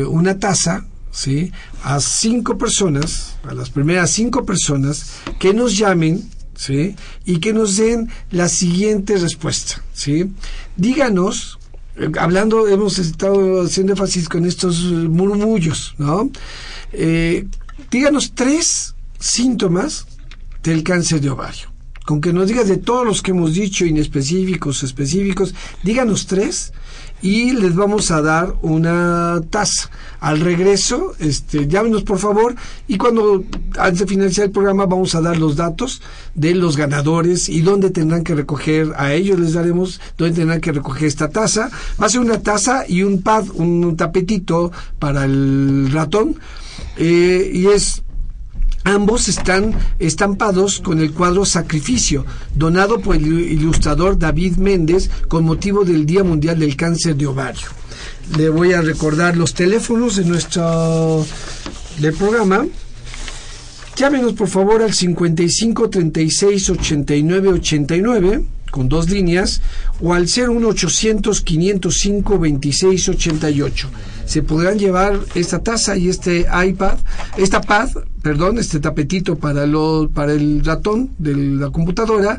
[0.08, 1.50] una taza ¿sí?
[1.82, 6.94] a cinco personas, a las primeras cinco personas que nos llamen ¿sí?
[7.24, 9.82] y que nos den la siguiente respuesta.
[9.94, 10.30] ¿sí?
[10.76, 11.58] Díganos,
[11.96, 16.30] eh, hablando, hemos estado haciendo énfasis con estos murmullos, ¿no?
[16.92, 17.46] Eh,
[17.90, 20.06] díganos tres síntomas
[20.62, 21.72] del cáncer de ovario.
[22.04, 26.72] Con que nos digas de todos los que hemos dicho, inespecíficos, específicos, díganos tres
[27.22, 29.90] y les vamos a dar una taza.
[30.20, 32.54] Al regreso, este, llámenos por favor
[32.88, 33.44] y cuando
[33.78, 36.02] antes de finalizar el programa vamos a dar los datos
[36.34, 40.72] de los ganadores y dónde tendrán que recoger, a ellos les daremos dónde tendrán que
[40.72, 41.70] recoger esta taza.
[42.00, 46.36] Va a ser una taza y un pad, un tapetito para el ratón.
[46.98, 48.02] Eh, y es
[48.86, 55.84] Ambos están estampados con el cuadro Sacrificio, donado por el ilustrador David Méndez con motivo
[55.84, 57.66] del Día Mundial del Cáncer de Ovario.
[58.38, 61.26] Le voy a recordar los teléfonos de nuestro
[62.16, 62.64] programa.
[63.96, 68.44] Llámenos por favor al 55 36 89 89
[68.76, 69.62] con dos líneas
[70.02, 73.88] o al 01800 505 26 88
[74.26, 76.98] se podrán llevar esta taza y este iPad,
[77.38, 77.88] esta pad,
[78.20, 82.38] perdón, este tapetito para, lo, para el ratón de la computadora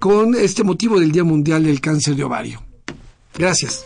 [0.00, 2.60] con este motivo del Día Mundial del Cáncer de Ovario.
[3.36, 3.84] Gracias.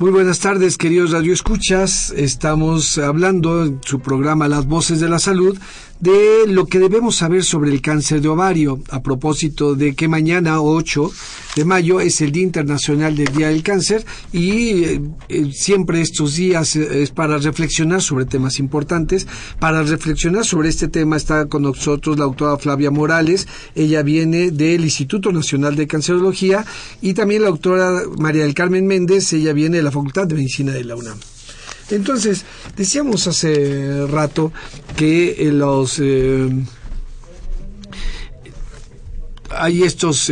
[0.00, 2.10] Muy buenas tardes, queridos radioescuchas.
[2.16, 5.58] Estamos hablando en su programa Las Voces de la Salud
[5.98, 10.62] de lo que debemos saber sobre el cáncer de ovario, a propósito de que mañana
[10.62, 11.10] 8
[11.56, 16.36] de mayo es el Día Internacional del Día del Cáncer y eh, eh, siempre estos
[16.36, 19.26] días eh, es para reflexionar sobre temas importantes.
[19.58, 24.84] Para reflexionar sobre este tema está con nosotros la doctora Flavia Morales, ella viene del
[24.84, 26.64] Instituto Nacional de Cancerología
[27.00, 30.72] y también la doctora María del Carmen Méndez, ella viene de la Facultad de Medicina
[30.72, 31.18] de la UNAM.
[31.90, 32.44] Entonces,
[32.76, 34.52] decíamos hace rato
[34.96, 36.00] que los
[39.50, 40.30] hay estos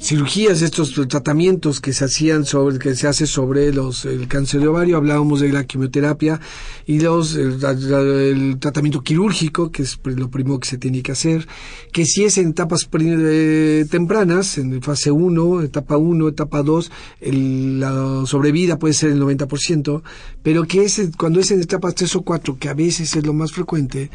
[0.00, 4.68] cirugías, estos tratamientos que se hacían sobre, que se hace sobre los, el cáncer de
[4.68, 6.40] ovario, hablábamos de la quimioterapia
[6.86, 11.46] y los, el, tratamiento quirúrgico, que es lo primero que se tiene que hacer,
[11.92, 16.90] que si es en etapas eh, tempranas, en fase 1, etapa 1, etapa 2,
[17.20, 20.02] la sobrevida puede ser el 90%,
[20.42, 23.32] pero que es cuando es en etapas 3 o 4, que a veces es lo
[23.32, 24.10] más frecuente,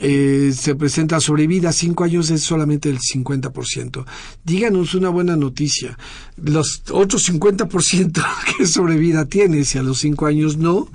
[0.00, 4.04] eh, se presenta sobrevida cinco años es solamente el 50%.
[4.44, 5.98] Díganos una buena noticia.
[6.36, 8.24] Los otros 50%
[8.56, 9.64] ¿qué sobrevida tiene?
[9.64, 10.88] Si a los cinco años no,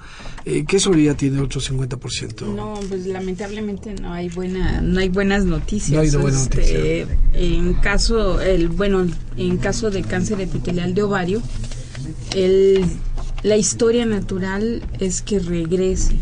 [0.45, 2.53] eh, ¿qué sobrevida tiene otro 50%?
[2.55, 5.91] No, pues lamentablemente no hay buena, no hay buenas noticias.
[5.91, 9.05] No hay buena este, En caso, el, bueno,
[9.37, 11.41] en caso de cáncer epitelial de ovario,
[12.35, 12.83] el,
[13.43, 16.15] la historia natural es que regrese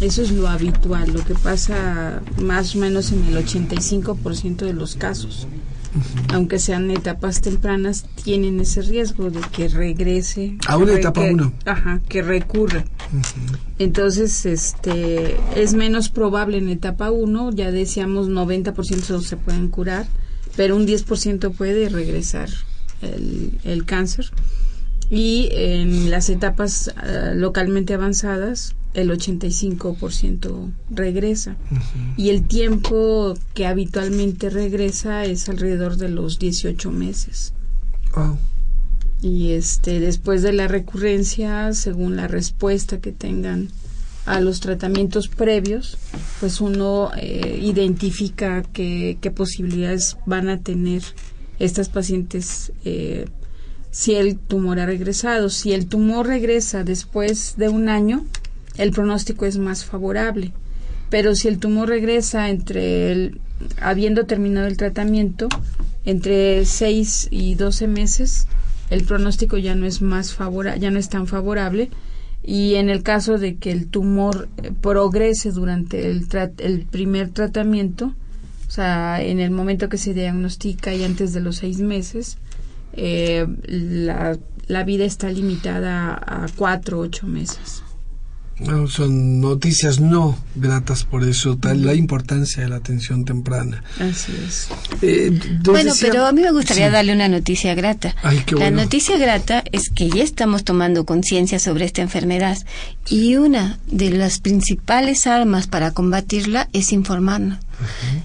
[0.00, 4.96] eso es lo habitual, lo que pasa más o menos en el 85% de los
[4.96, 5.46] casos.
[6.32, 10.56] Aunque sean etapas tempranas, tienen ese riesgo de que regrese.
[10.66, 11.52] A una etapa 1.
[11.66, 12.84] Ajá, que recurra.
[13.78, 20.06] Entonces, este, es menos probable en etapa 1, ya decíamos 90% se pueden curar,
[20.56, 22.48] pero un 10% puede regresar
[23.00, 24.32] el, el, cáncer.
[25.10, 31.56] Y en las etapas ah, localmente avanzadas, el 85% regresa.
[32.16, 37.52] Y el tiempo que habitualmente regresa es alrededor de los 18 meses.
[39.20, 43.68] Y este después de la recurrencia, según la respuesta que tengan
[44.26, 45.98] a los tratamientos previos,
[46.40, 51.02] pues uno eh, identifica qué, qué, posibilidades van a tener
[51.58, 53.26] estas pacientes eh,
[53.90, 55.50] si el tumor ha regresado.
[55.50, 58.24] Si el tumor regresa después de un año,
[58.76, 60.52] el pronóstico es más favorable.
[61.10, 63.40] Pero si el tumor regresa entre el,
[63.80, 65.48] habiendo terminado el tratamiento,
[66.04, 68.46] entre 6 y 12 meses,
[68.90, 71.90] el pronóstico ya no es más favorable, ya no es tan favorable
[72.42, 76.26] y en el caso de que el tumor eh, progrese durante el,
[76.58, 78.12] el primer tratamiento,
[78.66, 82.38] o sea, en el momento que se diagnostica y antes de los seis meses,
[82.92, 87.83] eh, la, la vida está limitada a cuatro o ocho meses
[88.88, 93.82] son noticias no gratas por eso, tal la importancia de la atención temprana.
[93.98, 94.68] Así es.
[95.02, 98.14] Eh, bueno, pero a mí me gustaría darle una noticia grata.
[98.52, 102.58] la noticia grata es que ya estamos tomando conciencia sobre esta enfermedad
[103.08, 107.58] y una de las principales armas para combatirla es informarnos.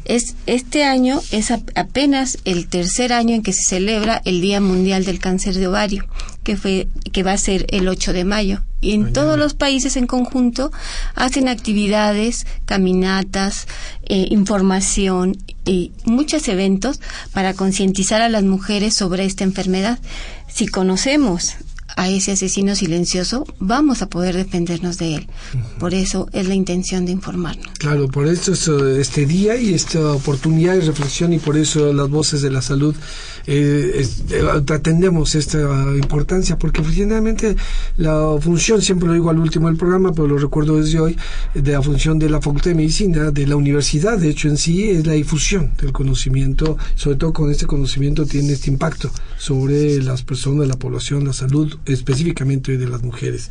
[0.05, 5.05] Es este año es apenas el tercer año en que se celebra el Día Mundial
[5.05, 6.05] del Cáncer de Ovario,
[6.43, 8.61] que fue que va a ser el 8 de mayo.
[8.81, 10.71] Y en todos los países en conjunto
[11.13, 13.67] hacen actividades, caminatas,
[14.03, 17.01] eh, información y muchos eventos
[17.33, 19.99] para concientizar a las mujeres sobre esta enfermedad.
[20.47, 21.55] Si conocemos
[21.99, 25.27] a ese asesino silencioso, vamos a poder defendernos de él.
[25.79, 27.67] Por eso es la intención de informarnos.
[27.77, 28.53] Claro, por eso
[28.87, 32.95] este día y esta oportunidad de reflexión y por eso las voces de la salud
[33.47, 35.59] eh, eh, atendemos esta
[35.93, 37.57] importancia, porque finalmente
[37.97, 41.17] la función, siempre lo digo al último del programa, pero lo recuerdo desde hoy,
[41.53, 44.89] de la función de la Facultad de Medicina, de la universidad, de hecho en sí,
[44.89, 50.23] es la difusión del conocimiento, sobre todo con este conocimiento tiene este impacto sobre las
[50.23, 53.49] personas, la población, la salud, específicamente de las mujeres.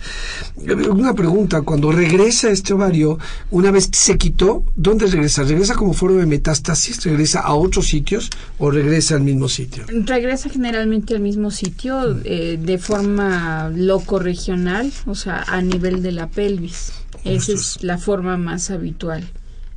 [0.91, 3.19] Una pregunta, cuando regresa este ovario,
[3.51, 5.43] una vez se quitó, ¿dónde regresa?
[5.43, 7.05] ¿Regresa como forma de metástasis?
[7.05, 9.85] ¿Regresa a otros sitios o regresa al mismo sitio?
[9.89, 16.13] Regresa generalmente al mismo sitio eh, de forma loco regional, o sea, a nivel de
[16.13, 16.93] la pelvis.
[17.25, 19.29] Esa es la forma más habitual.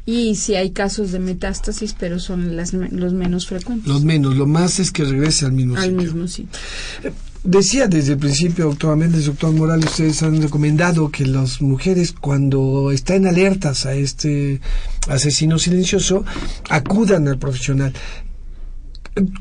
[0.06, 3.88] Y si hay casos de metástasis, pero son las, los menos frecuentes.
[3.88, 5.90] Los menos, lo más es que regrese al mismo sitio.
[5.90, 6.60] Al mismo sitio.
[7.44, 12.92] Decía desde el principio, doctor Méndez, doctor Morales, ustedes han recomendado que las mujeres cuando
[12.92, 14.62] están alertas a este
[15.10, 16.24] asesino silencioso
[16.70, 17.94] acudan al profesional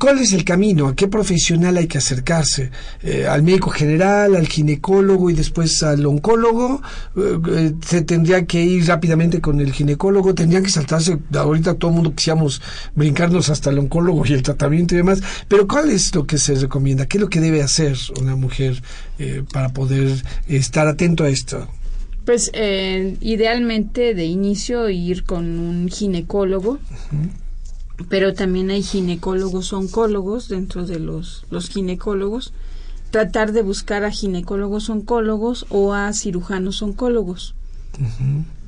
[0.01, 0.89] ¿Cuál es el camino?
[0.89, 2.71] ¿A qué profesional hay que acercarse?
[3.03, 6.81] Eh, ¿Al médico general, al ginecólogo y después al oncólogo?
[7.15, 10.35] Eh, eh, ¿Se tendría que ir rápidamente con el ginecólogo?
[10.35, 11.19] ¿Tendrían que saltarse?
[11.33, 12.61] Ahorita todo el mundo quisiéramos
[12.95, 15.21] brincarnos hasta el oncólogo y el tratamiento y demás.
[15.47, 17.05] Pero ¿cuál es lo que se recomienda?
[17.05, 18.81] ¿Qué es lo que debe hacer una mujer
[19.53, 21.69] para poder estar atento a esto?
[22.25, 26.79] Pues idealmente de inicio ir con un ginecólogo
[28.09, 32.53] pero también hay ginecólogos oncólogos dentro de los, los ginecólogos,
[33.11, 37.55] tratar de buscar a ginecólogos oncólogos o a cirujanos oncólogos.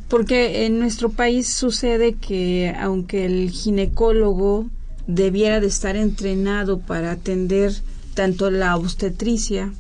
[0.09, 4.67] Porque en nuestro país sucede que aunque el ginecólogo
[5.07, 7.73] debiera de estar entrenado para atender
[8.13, 9.71] tanto la obstetricia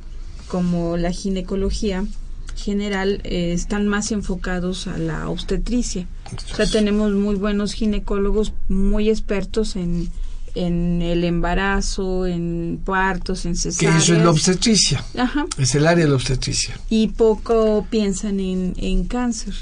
[0.47, 2.05] como la ginecología
[2.55, 6.07] general, eh, están más enfocados a la obstetricia.
[6.51, 10.09] O sea, tenemos muy buenos ginecólogos, muy expertos en,
[10.55, 13.95] en el embarazo, en partos, en cesáreas.
[13.95, 15.03] Que eso es la obstetricia.
[15.17, 15.45] Ajá.
[15.57, 16.79] Es el área de la obstetricia.
[16.89, 19.53] Y poco piensan en, en cáncer.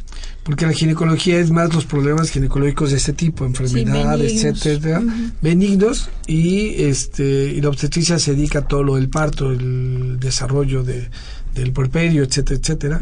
[0.43, 5.01] Porque la ginecología es más los problemas ginecológicos de este tipo, enfermedades, etcétera,
[5.41, 10.83] benignos y este y la obstetricia se dedica a todo lo del parto, el desarrollo
[10.83, 11.09] de
[11.53, 12.99] del porperio, etcétera, etcétera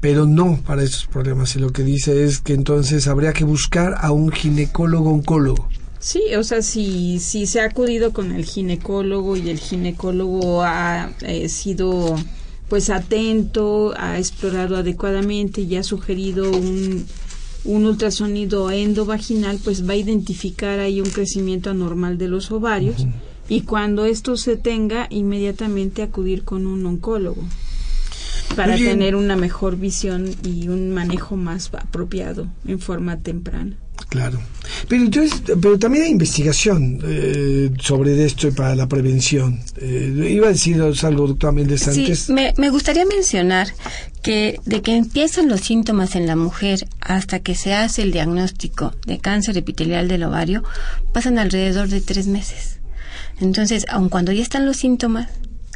[0.00, 1.56] pero no para esos problemas.
[1.56, 5.68] Y lo que dice es que entonces habría que buscar a un ginecólogo oncólogo.
[6.00, 11.10] Sí, o sea, si, si se ha acudido con el ginecólogo y el ginecólogo ha
[11.22, 12.16] eh, sido
[12.68, 17.06] pues atento, ha explorado adecuadamente y ha sugerido un,
[17.64, 23.06] un ultrasonido endovaginal, pues va a identificar ahí un crecimiento anormal de los ovarios
[23.48, 27.42] y cuando esto se tenga, inmediatamente acudir con un oncólogo
[28.54, 33.76] para tener una mejor visión y un manejo más apropiado en forma temprana.
[34.08, 34.40] Claro.
[34.88, 39.60] Pero entonces, pero también hay investigación eh, sobre esto para la prevención.
[39.76, 42.20] Eh, iba a decir algo, doctor Méndez, antes.
[42.20, 43.68] Sí, me, me gustaría mencionar
[44.22, 48.94] que de que empiezan los síntomas en la mujer hasta que se hace el diagnóstico
[49.06, 50.62] de cáncer epitelial del ovario,
[51.12, 52.78] pasan alrededor de tres meses.
[53.40, 55.28] Entonces, aun cuando ya están los síntomas,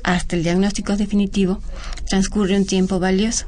[0.05, 1.61] hasta el diagnóstico definitivo,
[2.09, 3.47] transcurre un tiempo valioso.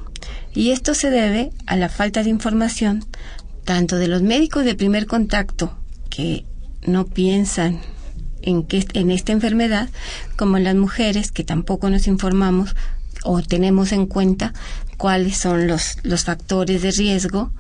[0.55, 3.05] Y esto se debe a la falta de información
[3.65, 5.77] tanto de los médicos de primer contacto
[6.11, 6.45] que
[6.87, 7.81] no piensan
[8.43, 9.89] en, que, en esta enfermedad,
[10.37, 12.77] como las mujeres que tampoco nos informamos
[13.25, 14.53] o tenemos en cuenta
[14.99, 17.51] cuáles son los, los factores de riesgo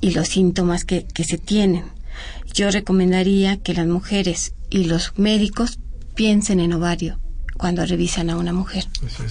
[0.00, 1.84] y los síntomas que, que se tienen.
[2.52, 5.78] Yo recomendaría que las mujeres y los médicos
[6.14, 7.18] piensen en ovario,
[7.60, 8.86] cuando revisan a una mujer.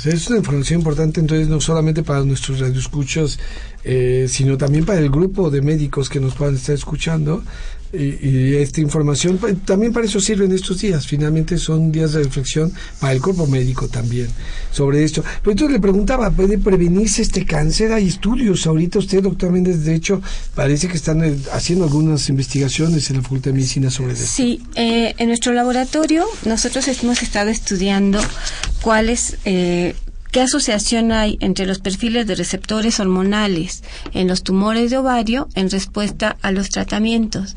[0.06, 0.28] es.
[0.30, 3.40] una información importante entonces no solamente para nuestros radioescuchos,
[3.84, 7.44] eh, sino también para el grupo de médicos que nos puedan estar escuchando,
[7.92, 11.08] y, esta información también para eso sirven estos días.
[11.08, 14.28] Finalmente son días de reflexión para el cuerpo médico también
[14.72, 15.24] sobre esto.
[15.42, 17.92] Pero entonces le preguntaba, ¿puede prevenirse este cáncer?
[17.94, 18.68] Hay estudios.
[18.68, 20.22] Ahorita usted, doctor Méndez, de hecho,
[20.56, 24.26] parece que están eh, haciendo algunas investigaciones en la Facultad de Medicina sobre esto.
[24.28, 28.20] Sí, eh, en nuestro laboratorio nosotros hemos estado estudiando
[28.82, 29.96] cuáles eh,
[30.32, 35.72] ¿Qué asociación hay entre los perfiles de receptores hormonales en los tumores de ovario en
[35.72, 37.56] respuesta a los tratamientos?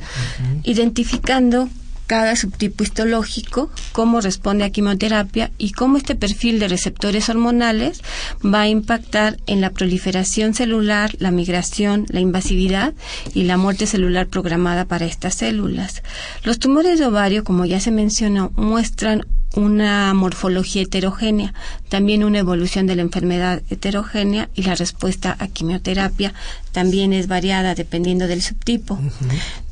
[0.64, 1.68] Identificando
[2.06, 8.02] cada subtipo histológico, cómo responde a quimioterapia y cómo este perfil de receptores hormonales
[8.44, 12.94] va a impactar en la proliferación celular, la migración, la invasividad
[13.34, 16.02] y la muerte celular programada para estas células.
[16.42, 21.54] Los tumores de ovario, como ya se mencionó, muestran una morfología heterogénea,
[21.88, 26.32] también una evolución de la enfermedad heterogénea y la respuesta a quimioterapia
[26.72, 28.98] también es variada dependiendo del subtipo.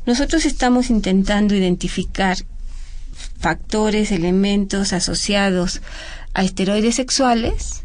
[0.05, 2.37] Nosotros estamos intentando identificar
[3.39, 5.81] factores, elementos asociados
[6.33, 7.83] a esteroides sexuales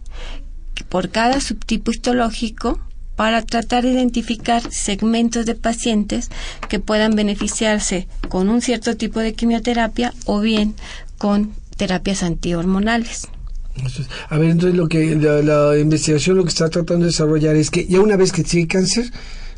[0.89, 2.81] por cada subtipo histológico
[3.17, 6.29] para tratar de identificar segmentos de pacientes
[6.69, 10.75] que puedan beneficiarse con un cierto tipo de quimioterapia o bien
[11.17, 13.29] con terapias antihormonales.
[14.29, 17.87] A ver, entonces lo que la, investigación lo que está tratando de desarrollar es que
[17.87, 19.13] ya una vez que tiene cáncer,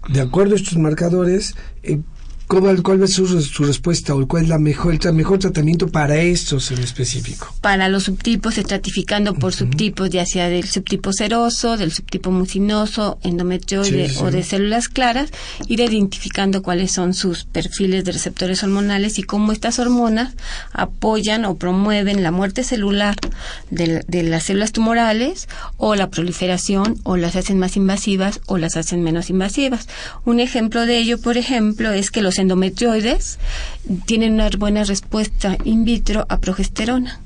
[0.08, 2.00] de acuerdo a estos marcadores, eh,
[2.48, 6.16] ¿Cuál, ¿Cuál, es su, su, respuesta o cuál es la mejor, el mejor tratamiento para
[6.16, 7.54] estos en específico?
[7.60, 14.10] Para los subtipos, estratificando por subtipos, ya sea del subtipo seroso, del subtipo mucinoso, endometrioide
[14.22, 15.30] o de células claras,
[15.68, 20.34] ir identificando cuáles son sus perfiles de receptores hormonales y cómo estas hormonas
[20.72, 23.16] apoyan o promueven la muerte celular
[23.70, 28.78] de, de las células tumorales o la proliferación o las hacen más invasivas o las
[28.78, 29.86] hacen menos invasivas.
[30.24, 33.38] Un ejemplo de ello, por ejemplo, es que los endometrioides
[34.06, 37.20] tienen una buena respuesta in vitro a progesterona.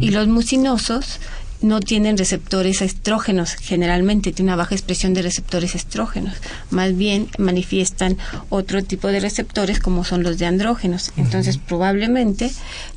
[0.00, 1.20] Y los mucinosos
[1.64, 6.34] no tienen receptores estrógenos, generalmente tiene una baja expresión de receptores estrógenos,
[6.70, 8.18] más bien manifiestan
[8.50, 11.12] otro tipo de receptores como son los de andrógenos.
[11.16, 12.50] Entonces, probablemente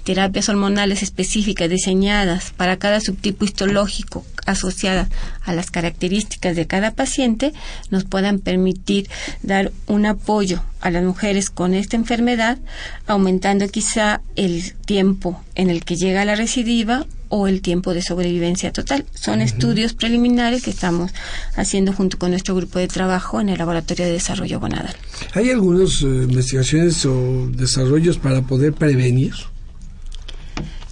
[0.03, 5.09] terapias hormonales específicas diseñadas para cada subtipo histológico asociada
[5.43, 7.53] a las características de cada paciente
[7.91, 9.07] nos puedan permitir
[9.43, 12.57] dar un apoyo a las mujeres con esta enfermedad,
[13.05, 18.71] aumentando quizá el tiempo en el que llega la recidiva o el tiempo de sobrevivencia
[18.71, 19.05] total.
[19.13, 21.11] Son estudios preliminares que estamos
[21.55, 24.95] haciendo junto con nuestro grupo de trabajo en el Laboratorio de Desarrollo Gonadal.
[25.33, 29.33] ¿Hay algunas eh, investigaciones o desarrollos para poder prevenir?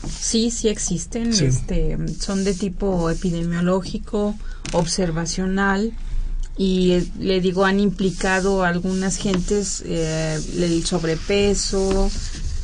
[0.08, 1.32] Sí, sí existen.
[1.32, 4.36] Este, son de tipo epidemiológico,
[4.74, 5.94] observacional
[6.58, 12.10] y eh, le digo han implicado a algunas gentes eh, el sobrepeso,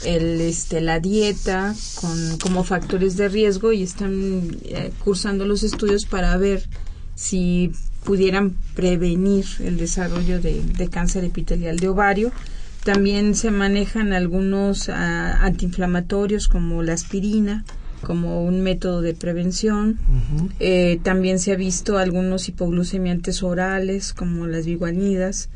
[0.05, 6.05] el, este, la dieta con, como factores de riesgo y están eh, cursando los estudios
[6.05, 6.67] para ver
[7.15, 7.71] si
[8.03, 12.31] pudieran prevenir el desarrollo de, cáncer epitelial de ovario.
[12.83, 17.63] También se manejan algunos ah, antiinflamatorios como la aspirina
[18.01, 19.99] como un método de prevención.
[20.59, 25.49] Eh, también se ha visto algunos hipoglucemiantes orales como las biguanidas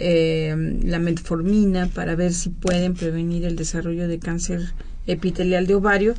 [0.00, 0.54] eh,
[0.84, 4.72] la metformina para ver si pueden prevenir el desarrollo de cáncer
[5.08, 6.14] epitelial de ovario,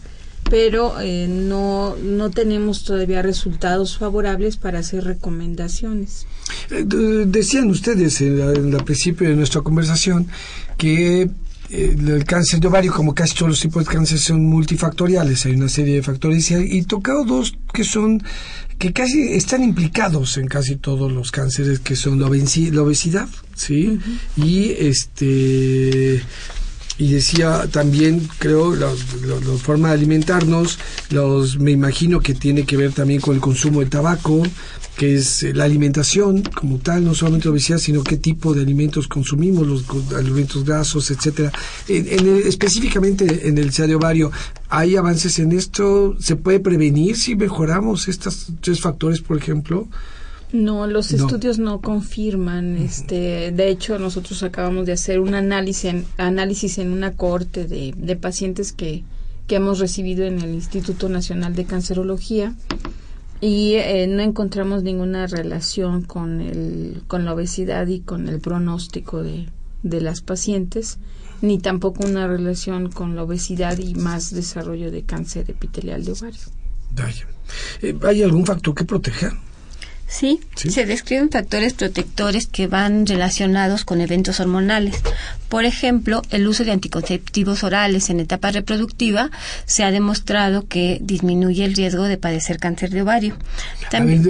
[0.50, 6.28] pero eh, no, no tenemos todavía resultados favorables para hacer recomendaciones.
[6.72, 6.86] Eh,
[7.28, 8.40] decían ustedes en,
[8.74, 10.28] el principio de nuestra conversación
[10.78, 11.30] que
[11.70, 15.46] el cáncer de ovario, como casi todos los tipos de cáncer, son multifactoriales.
[15.46, 18.24] Hay una serie de factores y, y tocado dos que son
[18.80, 24.00] que casi están implicados en casi todos los cánceres, que son la, obesidad, ¿sí?
[24.38, 26.24] Y este
[27.00, 28.90] y decía también creo la,
[29.58, 30.78] forma de alimentarnos
[31.10, 34.44] los me imagino que tiene que ver también con el consumo de tabaco
[34.98, 39.08] que es la alimentación como tal no solamente la obesidad sino qué tipo de alimentos
[39.08, 41.54] consumimos los alimentos grasos etcétera.
[41.88, 44.30] En, específicamente en el de ovario
[44.68, 49.88] hay avances en esto se puede prevenir si mejoramos estos tres factores por ejemplo
[50.52, 52.78] no, los estudios no confirman.
[52.78, 57.94] Este, de hecho, nosotros acabamos de hacer un análisis en, análisis en una corte de,
[57.96, 59.04] de pacientes que,
[59.48, 62.56] que hemos recibido en el Instituto Nacional de Cancerología
[63.42, 69.24] y eh, no encontramos ninguna relación con, el, con la obesidad y con el pronóstico
[69.24, 69.50] de,
[69.84, 70.98] de las pacientes,
[71.42, 76.42] ni tampoco una relación con la obesidad y más desarrollo de cáncer epitelial de ovario.
[78.04, 79.38] ¿Hay eh, algún factor que proteja?
[80.10, 80.42] ¿Sí?
[80.56, 84.96] Se describen factores protectores que van relacionados con eventos hormonales.
[85.48, 89.30] Por ejemplo, el uso de anticonceptivos orales en etapa reproductiva
[89.66, 93.38] se ha demostrado que disminuye el riesgo de padecer cáncer de ovario.
[93.90, 94.24] También,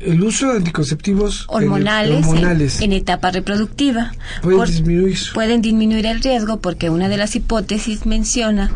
[0.00, 4.12] el uso de anticonceptivos hormonales, en, etapa reproductiva
[4.42, 5.18] ¿Pueden, disminuir?
[5.32, 8.70] pueden disminuir el riesgo porque una de las hipótesis menciona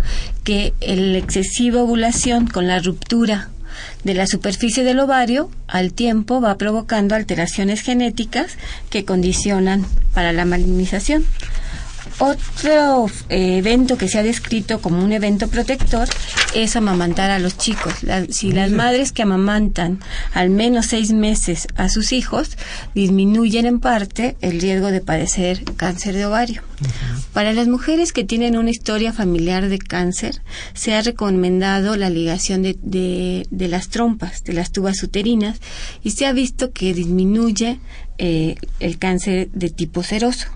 [0.44, 3.51] que el excesiva ovulación con la ruptura
[4.04, 8.56] de la superficie del ovario al tiempo va provocando alteraciones genéticas
[8.90, 11.24] que condicionan para la malignización.
[12.20, 16.08] Otro eh, evento que se ha descrito como un evento protector
[16.52, 17.94] es amamantar a los chicos.
[18.30, 20.00] si las madres que amamantan
[20.34, 22.56] al menos seis meses a sus hijos
[22.92, 26.62] disminuyen en parte el riesgo de padecer cáncer de ovario.
[27.32, 30.42] Para las mujeres que tienen una historia familiar de cáncer,
[30.74, 35.60] se ha recomendado la ligación de, las trompas, de las tubas uterinas,
[36.02, 37.78] y se ha visto que disminuye
[38.18, 40.48] eh, el cáncer de tipo seroso.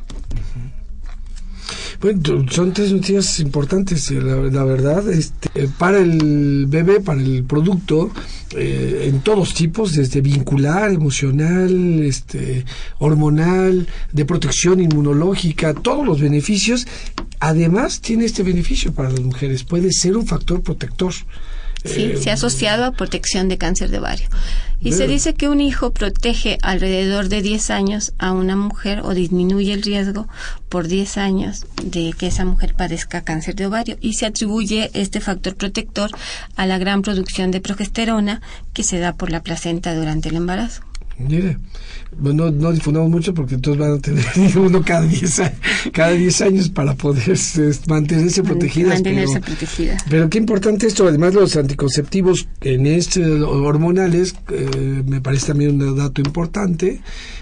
[2.01, 8.11] Bueno, son tres noticias importantes, eh, la, verdad, este, para el bebé, para el producto,
[8.57, 12.65] eh, en todos tipos, desde vincular, emocional, este,
[12.99, 16.87] hormonal, de protección inmunológica, todos los beneficios.
[17.39, 21.13] Además, tiene este beneficio para las mujeres, puede ser un factor protector.
[21.85, 24.29] Sí, se ha asociado a protección de cáncer de ovario.
[24.81, 29.15] Y se dice que un hijo protege alrededor de 10 años a una mujer o
[29.15, 30.27] disminuye el riesgo
[30.69, 33.97] por 10 años de que esa mujer padezca cáncer de ovario.
[34.01, 36.11] Y se atribuye este factor protector
[36.57, 40.83] a la gran producción de progesterona que se da por la placenta durante el embarazo.
[41.29, 41.59] Mire,
[42.19, 44.25] bueno, no difundamos mucho porque entonces van a tener
[44.57, 45.43] uno cada 10
[45.93, 47.39] cada diez años para poder
[47.89, 48.95] mantenerse protegidas.
[48.95, 49.97] Mantenerse pero, protegida.
[50.09, 55.97] Pero qué importante esto, además los anticonceptivos en este hormonales, eh, me parece también un
[55.97, 57.01] dato importante,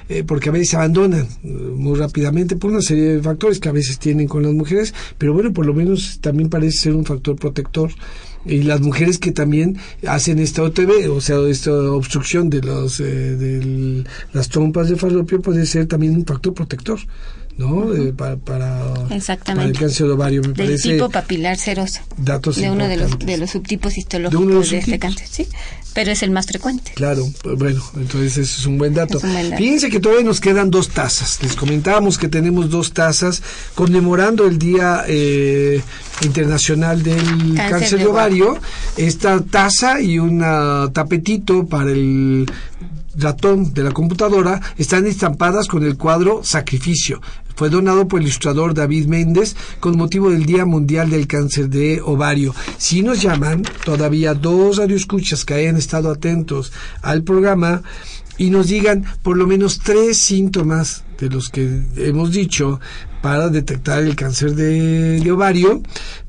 [0.08, 3.68] eh, porque a veces se abandonan eh, muy rápidamente por una serie de factores que
[3.68, 7.04] a veces tienen con las mujeres, pero bueno, por lo menos también parece ser un
[7.04, 7.90] factor protector
[8.44, 13.04] y las mujeres que también hacen esta OTB, o sea, esta obstrucción de, los, eh,
[13.36, 16.98] de las trompas de falopio puede ser también un factor protector.
[17.56, 17.94] ¿No?
[17.94, 18.80] Eh, para, para,
[19.10, 19.72] Exactamente.
[19.72, 20.42] el cáncer de ovario.
[20.42, 22.00] Me Del tipo papilar seroso.
[22.16, 25.46] Datos de uno de los, de los subtipos histológicos de, este cáncer, sí.
[25.92, 26.92] Pero es el más frecuente.
[26.94, 27.26] Claro,
[27.58, 29.18] bueno, entonces eso es un buen dato.
[29.18, 31.42] Fíjense que todavía nos quedan dos tazas.
[31.42, 33.42] Les comentábamos que tenemos dos tazas
[33.74, 35.82] conmemorando el Día eh,
[36.22, 38.58] Internacional del Cáncer, de, ovario.
[38.96, 40.40] Esta taza y un
[40.92, 42.46] tapetito para el
[43.16, 47.20] ratón de la computadora están estampadas con el cuadro Sacrificio.
[47.56, 52.00] Fue donado por el ilustrador David Méndez con motivo del Día Mundial del Cáncer de
[52.00, 52.54] Ovario.
[52.78, 57.82] Si nos llaman, todavía dos radioescuchas que hayan estado atentos al programa
[58.38, 62.80] y nos digan por lo menos tres síntomas de los que hemos dicho
[63.22, 65.82] para detectar el cáncer de, ovario,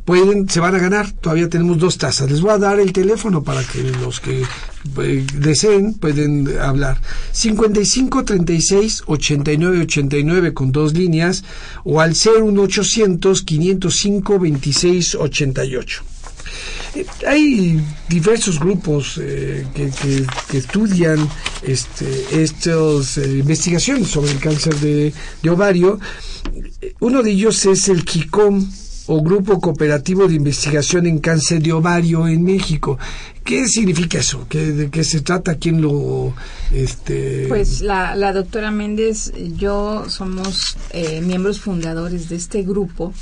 [0.03, 1.11] pueden, se van a ganar.
[1.13, 2.29] Todavía tenemos dos tazas.
[2.29, 4.43] Les voy a dar el teléfono para que los que
[5.01, 6.99] eh, deseen pueden hablar.
[7.31, 11.43] 55 36 89 89 con dos líneas
[11.85, 16.03] o al 01800 505 26 88
[17.25, 21.27] hay diversos grupos eh, que, estudian
[21.63, 25.13] este, estas eh, investigaciones sobre el cáncer de,
[25.49, 25.99] ovario.
[26.99, 28.69] Uno de ellos es el KICOM
[29.07, 32.97] o Grupo Cooperativo de Investigación en Cáncer de Ovario en México.
[33.43, 34.45] ¿Qué significa eso?
[34.49, 35.55] ¿De qué se trata?
[35.55, 36.33] ¿Quién lo...?
[36.71, 37.45] Este...
[37.47, 43.13] Pues la, la doctora Méndez, yo somos eh, miembros fundadores de este grupo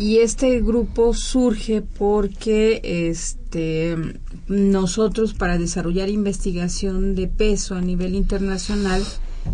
[0.00, 2.80] y este grupo surge porque
[3.10, 3.98] este,
[4.48, 9.04] nosotros para desarrollar investigación de peso a nivel internacional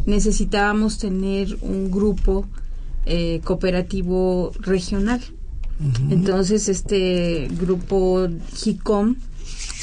[0.06, 2.46] necesitábamos tener un grupo
[3.06, 5.20] eh, cooperativo regional.
[6.10, 8.28] Entonces este grupo
[8.64, 9.16] HICOM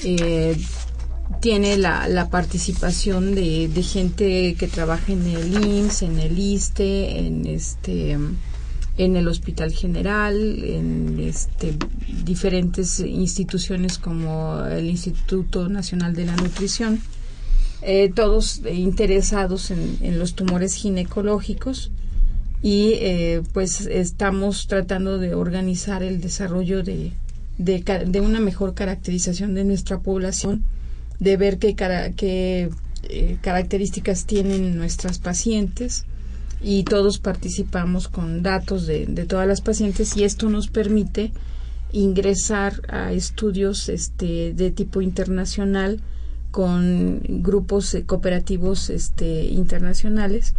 [0.06, 0.58] eh,
[1.42, 7.20] tiene la, la participación de, de, gente que trabaja en el IMSS, en el ISTE,
[7.20, 8.18] en este
[8.98, 11.74] en el Hospital General, en este,
[12.24, 17.00] diferentes instituciones como el Instituto Nacional de la Nutrición,
[17.82, 21.92] eh, todos interesados en, los tumores ginecológicos
[22.62, 27.12] y eh, pues estamos tratando de organizar el desarrollo de,
[27.58, 30.64] de, una mejor caracterización de nuestra población,
[31.20, 31.76] de ver qué,
[32.16, 32.70] qué
[33.10, 36.06] eh, características tienen nuestras pacientes,
[36.64, 41.34] y todos participamos con datos de, de todas las pacientes y esto nos permite
[41.92, 46.02] ingresar a estudios este, de tipo internacional
[46.52, 50.56] con grupos eh, cooperativos este, internacionales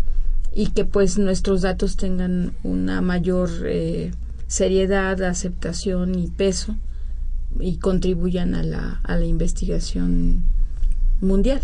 [0.54, 4.12] y que pues nuestros datos tengan una mayor eh,
[4.46, 6.76] seriedad, aceptación y peso
[7.58, 10.44] y contribuyan a la, a la investigación
[11.20, 11.60] mundial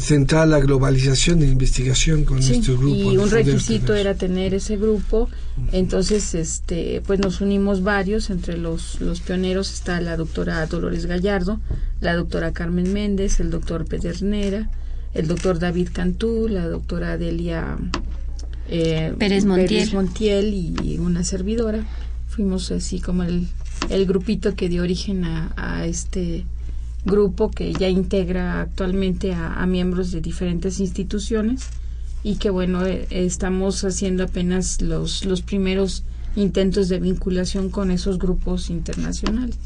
[0.00, 2.94] central la globalización de investigación con nuestro grupo.
[2.94, 5.28] Y un requisito era tener ese grupo,
[5.72, 11.60] entonces este pues nos unimos varios, entre los, los pioneros está la doctora Dolores Gallardo,
[12.00, 14.70] la doctora Carmen Méndez, el doctor Pedernera,
[15.14, 17.76] el doctor David Cantú, la doctora Delia
[18.68, 20.54] eh, Pérez, Montiel.
[20.54, 21.84] y una servidora.
[22.28, 23.48] Fuimos así como el,
[23.88, 26.44] el grupito que dio origen a, a este
[27.04, 31.68] grupo que ya integra actualmente a, miembros de diferentes instituciones
[32.22, 36.04] y que bueno eh, estamos haciendo apenas los los primeros
[36.36, 39.56] intentos de vinculación con esos grupos internacionales.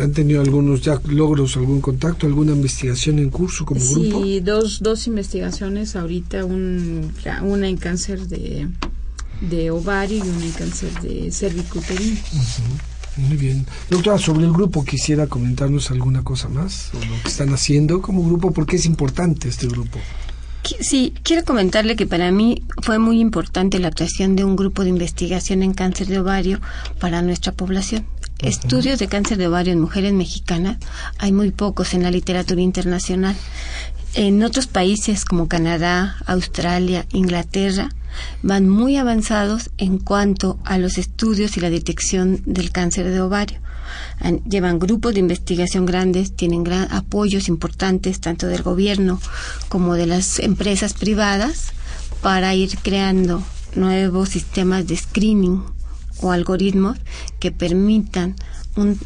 [0.00, 4.24] ¿Han tenido algunos ya logros, algún contacto, alguna investigación en curso como grupo?
[4.24, 7.12] Sí, dos, dos investigaciones ahorita, un,
[7.42, 8.68] una en cáncer de,
[9.48, 12.18] de ovario y una en cáncer de cervicuterino.
[13.16, 13.66] Muy bien.
[13.90, 16.90] Doctora, sobre el grupo, ¿quisiera comentarnos alguna cosa más?
[16.94, 20.00] O lo que están haciendo como grupo, ¿por qué es importante este grupo?
[20.80, 24.88] Sí, quiero comentarle que para mí fue muy importante la creación de un grupo de
[24.88, 26.60] investigación en cáncer de ovario
[26.98, 28.06] para nuestra población.
[28.40, 30.78] Estudios de cáncer de ovario en mujeres mexicanas
[31.18, 33.36] hay muy pocos en la literatura internacional.
[34.14, 37.90] En otros países como Canadá, Australia, Inglaterra,
[38.42, 43.60] van muy avanzados en cuanto a los estudios y la detección del cáncer de ovario.
[44.48, 49.20] llevan grupos de investigación grandes, tienen gran, apoyos importantes tanto del gobierno
[49.68, 51.72] como de las empresas privadas
[52.22, 53.42] para ir creando
[53.74, 55.62] nuevos sistemas de screening
[56.20, 56.98] o algoritmos
[57.38, 58.36] que permitan
[58.76, 58.98] un,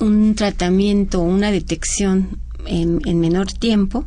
[0.00, 4.04] un tratamiento o una detección en, menor tiempo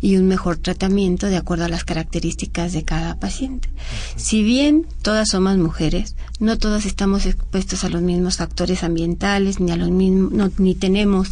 [0.00, 3.68] y un mejor tratamiento de acuerdo a las características de cada paciente.
[4.16, 9.70] Si bien todas somos mujeres, no todas estamos expuestos a los mismos factores ambientales ni
[9.70, 11.30] a los mismos, ni tenemos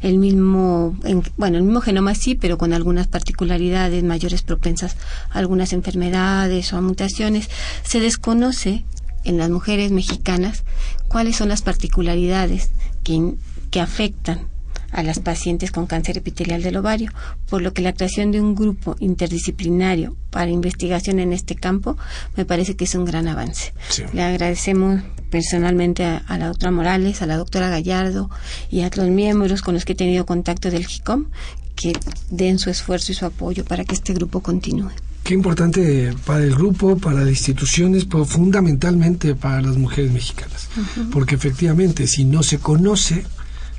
[0.00, 0.96] el mismo,
[1.36, 4.96] bueno, el mismo genoma sí, pero con algunas particularidades mayores propensas
[5.30, 7.48] a algunas enfermedades o a mutaciones.
[7.84, 8.84] Se desconoce
[9.24, 10.64] en las mujeres mexicanas
[11.08, 12.70] cuáles son las particularidades
[13.02, 13.34] que,
[13.70, 14.53] que afectan
[14.94, 17.12] a las pacientes con cáncer epitelial del ovario,
[17.48, 21.96] por lo que la creación de un grupo interdisciplinario para investigación en este campo
[22.36, 23.74] me parece que es un gran avance.
[24.12, 28.30] Le agradecemos personalmente a, la doctora Morales, a la doctora Gallardo
[28.70, 31.26] y a los miembros con los que he tenido contacto del GICOM
[31.74, 31.92] que
[32.30, 34.90] den su esfuerzo y su apoyo para que este grupo continúe.
[35.24, 40.68] Qué importante para el grupo, para las instituciones, pero fundamentalmente para las mujeres mexicanas.
[41.10, 43.24] Porque efectivamente, si no se conoce,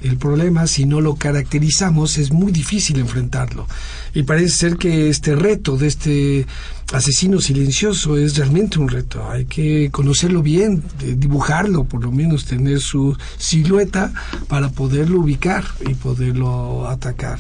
[0.05, 3.67] el problema, si no lo caracterizamos, es muy difícil enfrentarlo.
[4.13, 6.45] Y parece ser que este reto de este
[6.93, 9.29] asesino silencioso es realmente un reto.
[9.29, 14.13] Hay que conocerlo bien, dibujarlo, por lo menos tener su silueta
[14.47, 17.39] para poderlo ubicar y poderlo atacar.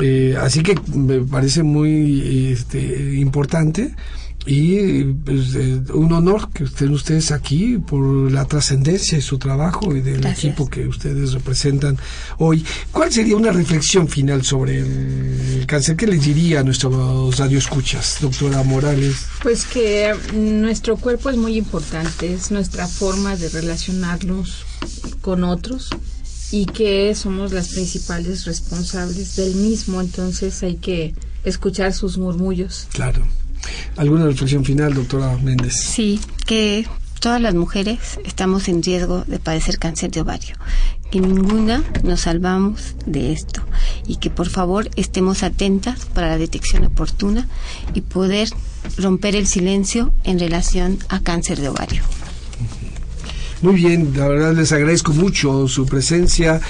[0.00, 3.94] Eh, así que me parece muy este, importante
[4.46, 9.94] y pues, eh, un honor que estén ustedes aquí por la trascendencia de su trabajo
[9.94, 11.98] y del equipo que ustedes representan
[12.38, 12.64] hoy.
[12.92, 15.96] ¿Cuál sería una reflexión final sobre el cáncer?
[15.96, 19.26] ¿Qué les diría a nuestros radioescuchas, doctora Morales?
[19.42, 24.64] Pues que nuestro cuerpo es muy importante, es nuestra forma de relacionarnos
[25.20, 25.90] con otros
[26.50, 31.14] y que somos las principales responsables del mismo, entonces hay que
[31.44, 32.86] escuchar sus murmullos.
[32.92, 33.26] Claro.
[33.96, 35.74] ¿Alguna reflexión final, doctora Méndez?
[35.74, 36.86] Sí, que
[37.20, 40.56] todas las mujeres estamos en riesgo de padecer cáncer de ovario,
[41.10, 43.62] que ninguna nos salvamos de esto
[44.06, 47.48] y que por favor estemos atentas para la detección oportuna
[47.94, 48.48] y poder
[48.96, 52.02] romper el silencio en relación a cáncer de ovario.
[53.60, 56.60] Muy bien, la verdad les agradezco mucho su presencia.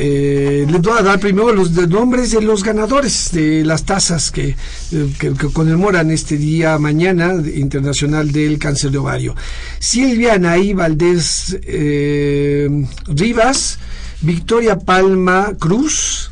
[0.00, 4.50] Eh, les voy a dar primero los nombres de los ganadores de las tasas que,
[4.92, 9.34] eh, que, conmemoran este día mañana internacional del cáncer de ovario.
[9.80, 12.68] Silvia Anaí Valdés eh,
[13.08, 13.80] Rivas,
[14.20, 16.30] Victoria Palma Cruz,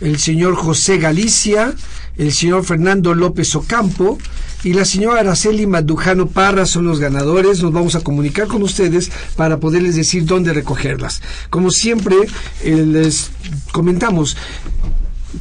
[0.00, 1.72] el señor José Galicia,
[2.18, 4.18] el señor Fernando López Ocampo,
[4.64, 7.62] y la señora Araceli Madujano Parra son los ganadores.
[7.62, 11.22] Nos vamos a comunicar con ustedes para poderles decir dónde recogerlas.
[11.50, 12.16] Como siempre,
[12.62, 13.30] eh, les
[13.72, 14.36] comentamos,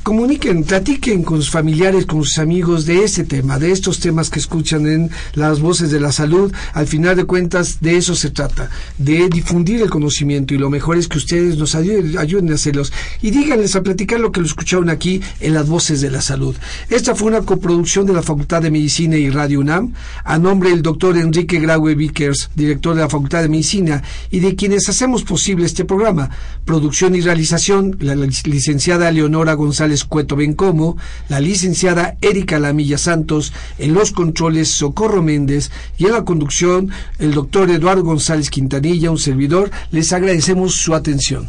[0.03, 4.39] comuniquen, platiquen con sus familiares, con sus amigos de ese tema, de estos temas que
[4.39, 6.51] escuchan en las voces de la salud.
[6.73, 10.97] Al final de cuentas, de eso se trata, de difundir el conocimiento y lo mejor
[10.97, 14.89] es que ustedes nos ayuden, a hacerlos y díganles a platicar lo que lo escucharon
[14.89, 16.55] aquí en las voces de la salud.
[16.89, 20.81] Esta fue una coproducción de la Facultad de Medicina y Radio UNAM, a nombre del
[20.81, 25.65] doctor Enrique Graue Vickers, director de la Facultad de Medicina, y de quienes hacemos posible
[25.65, 26.29] este programa.
[26.65, 30.97] Producción y realización, la licenciada Leonora González González Cueto Bencomo,
[31.30, 35.69] la licenciada Erika Lamilla Santos, en los controles Socorro Méndez
[35.99, 41.47] y en la conducción el doctor Eduardo González Quintanilla, un servidor, les agradecemos su atención.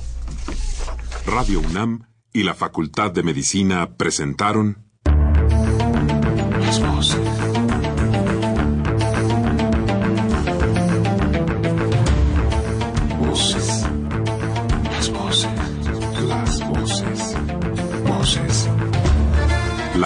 [1.25, 2.05] Radio UNAM
[2.35, 4.77] y la Facultad de Medicina presentaron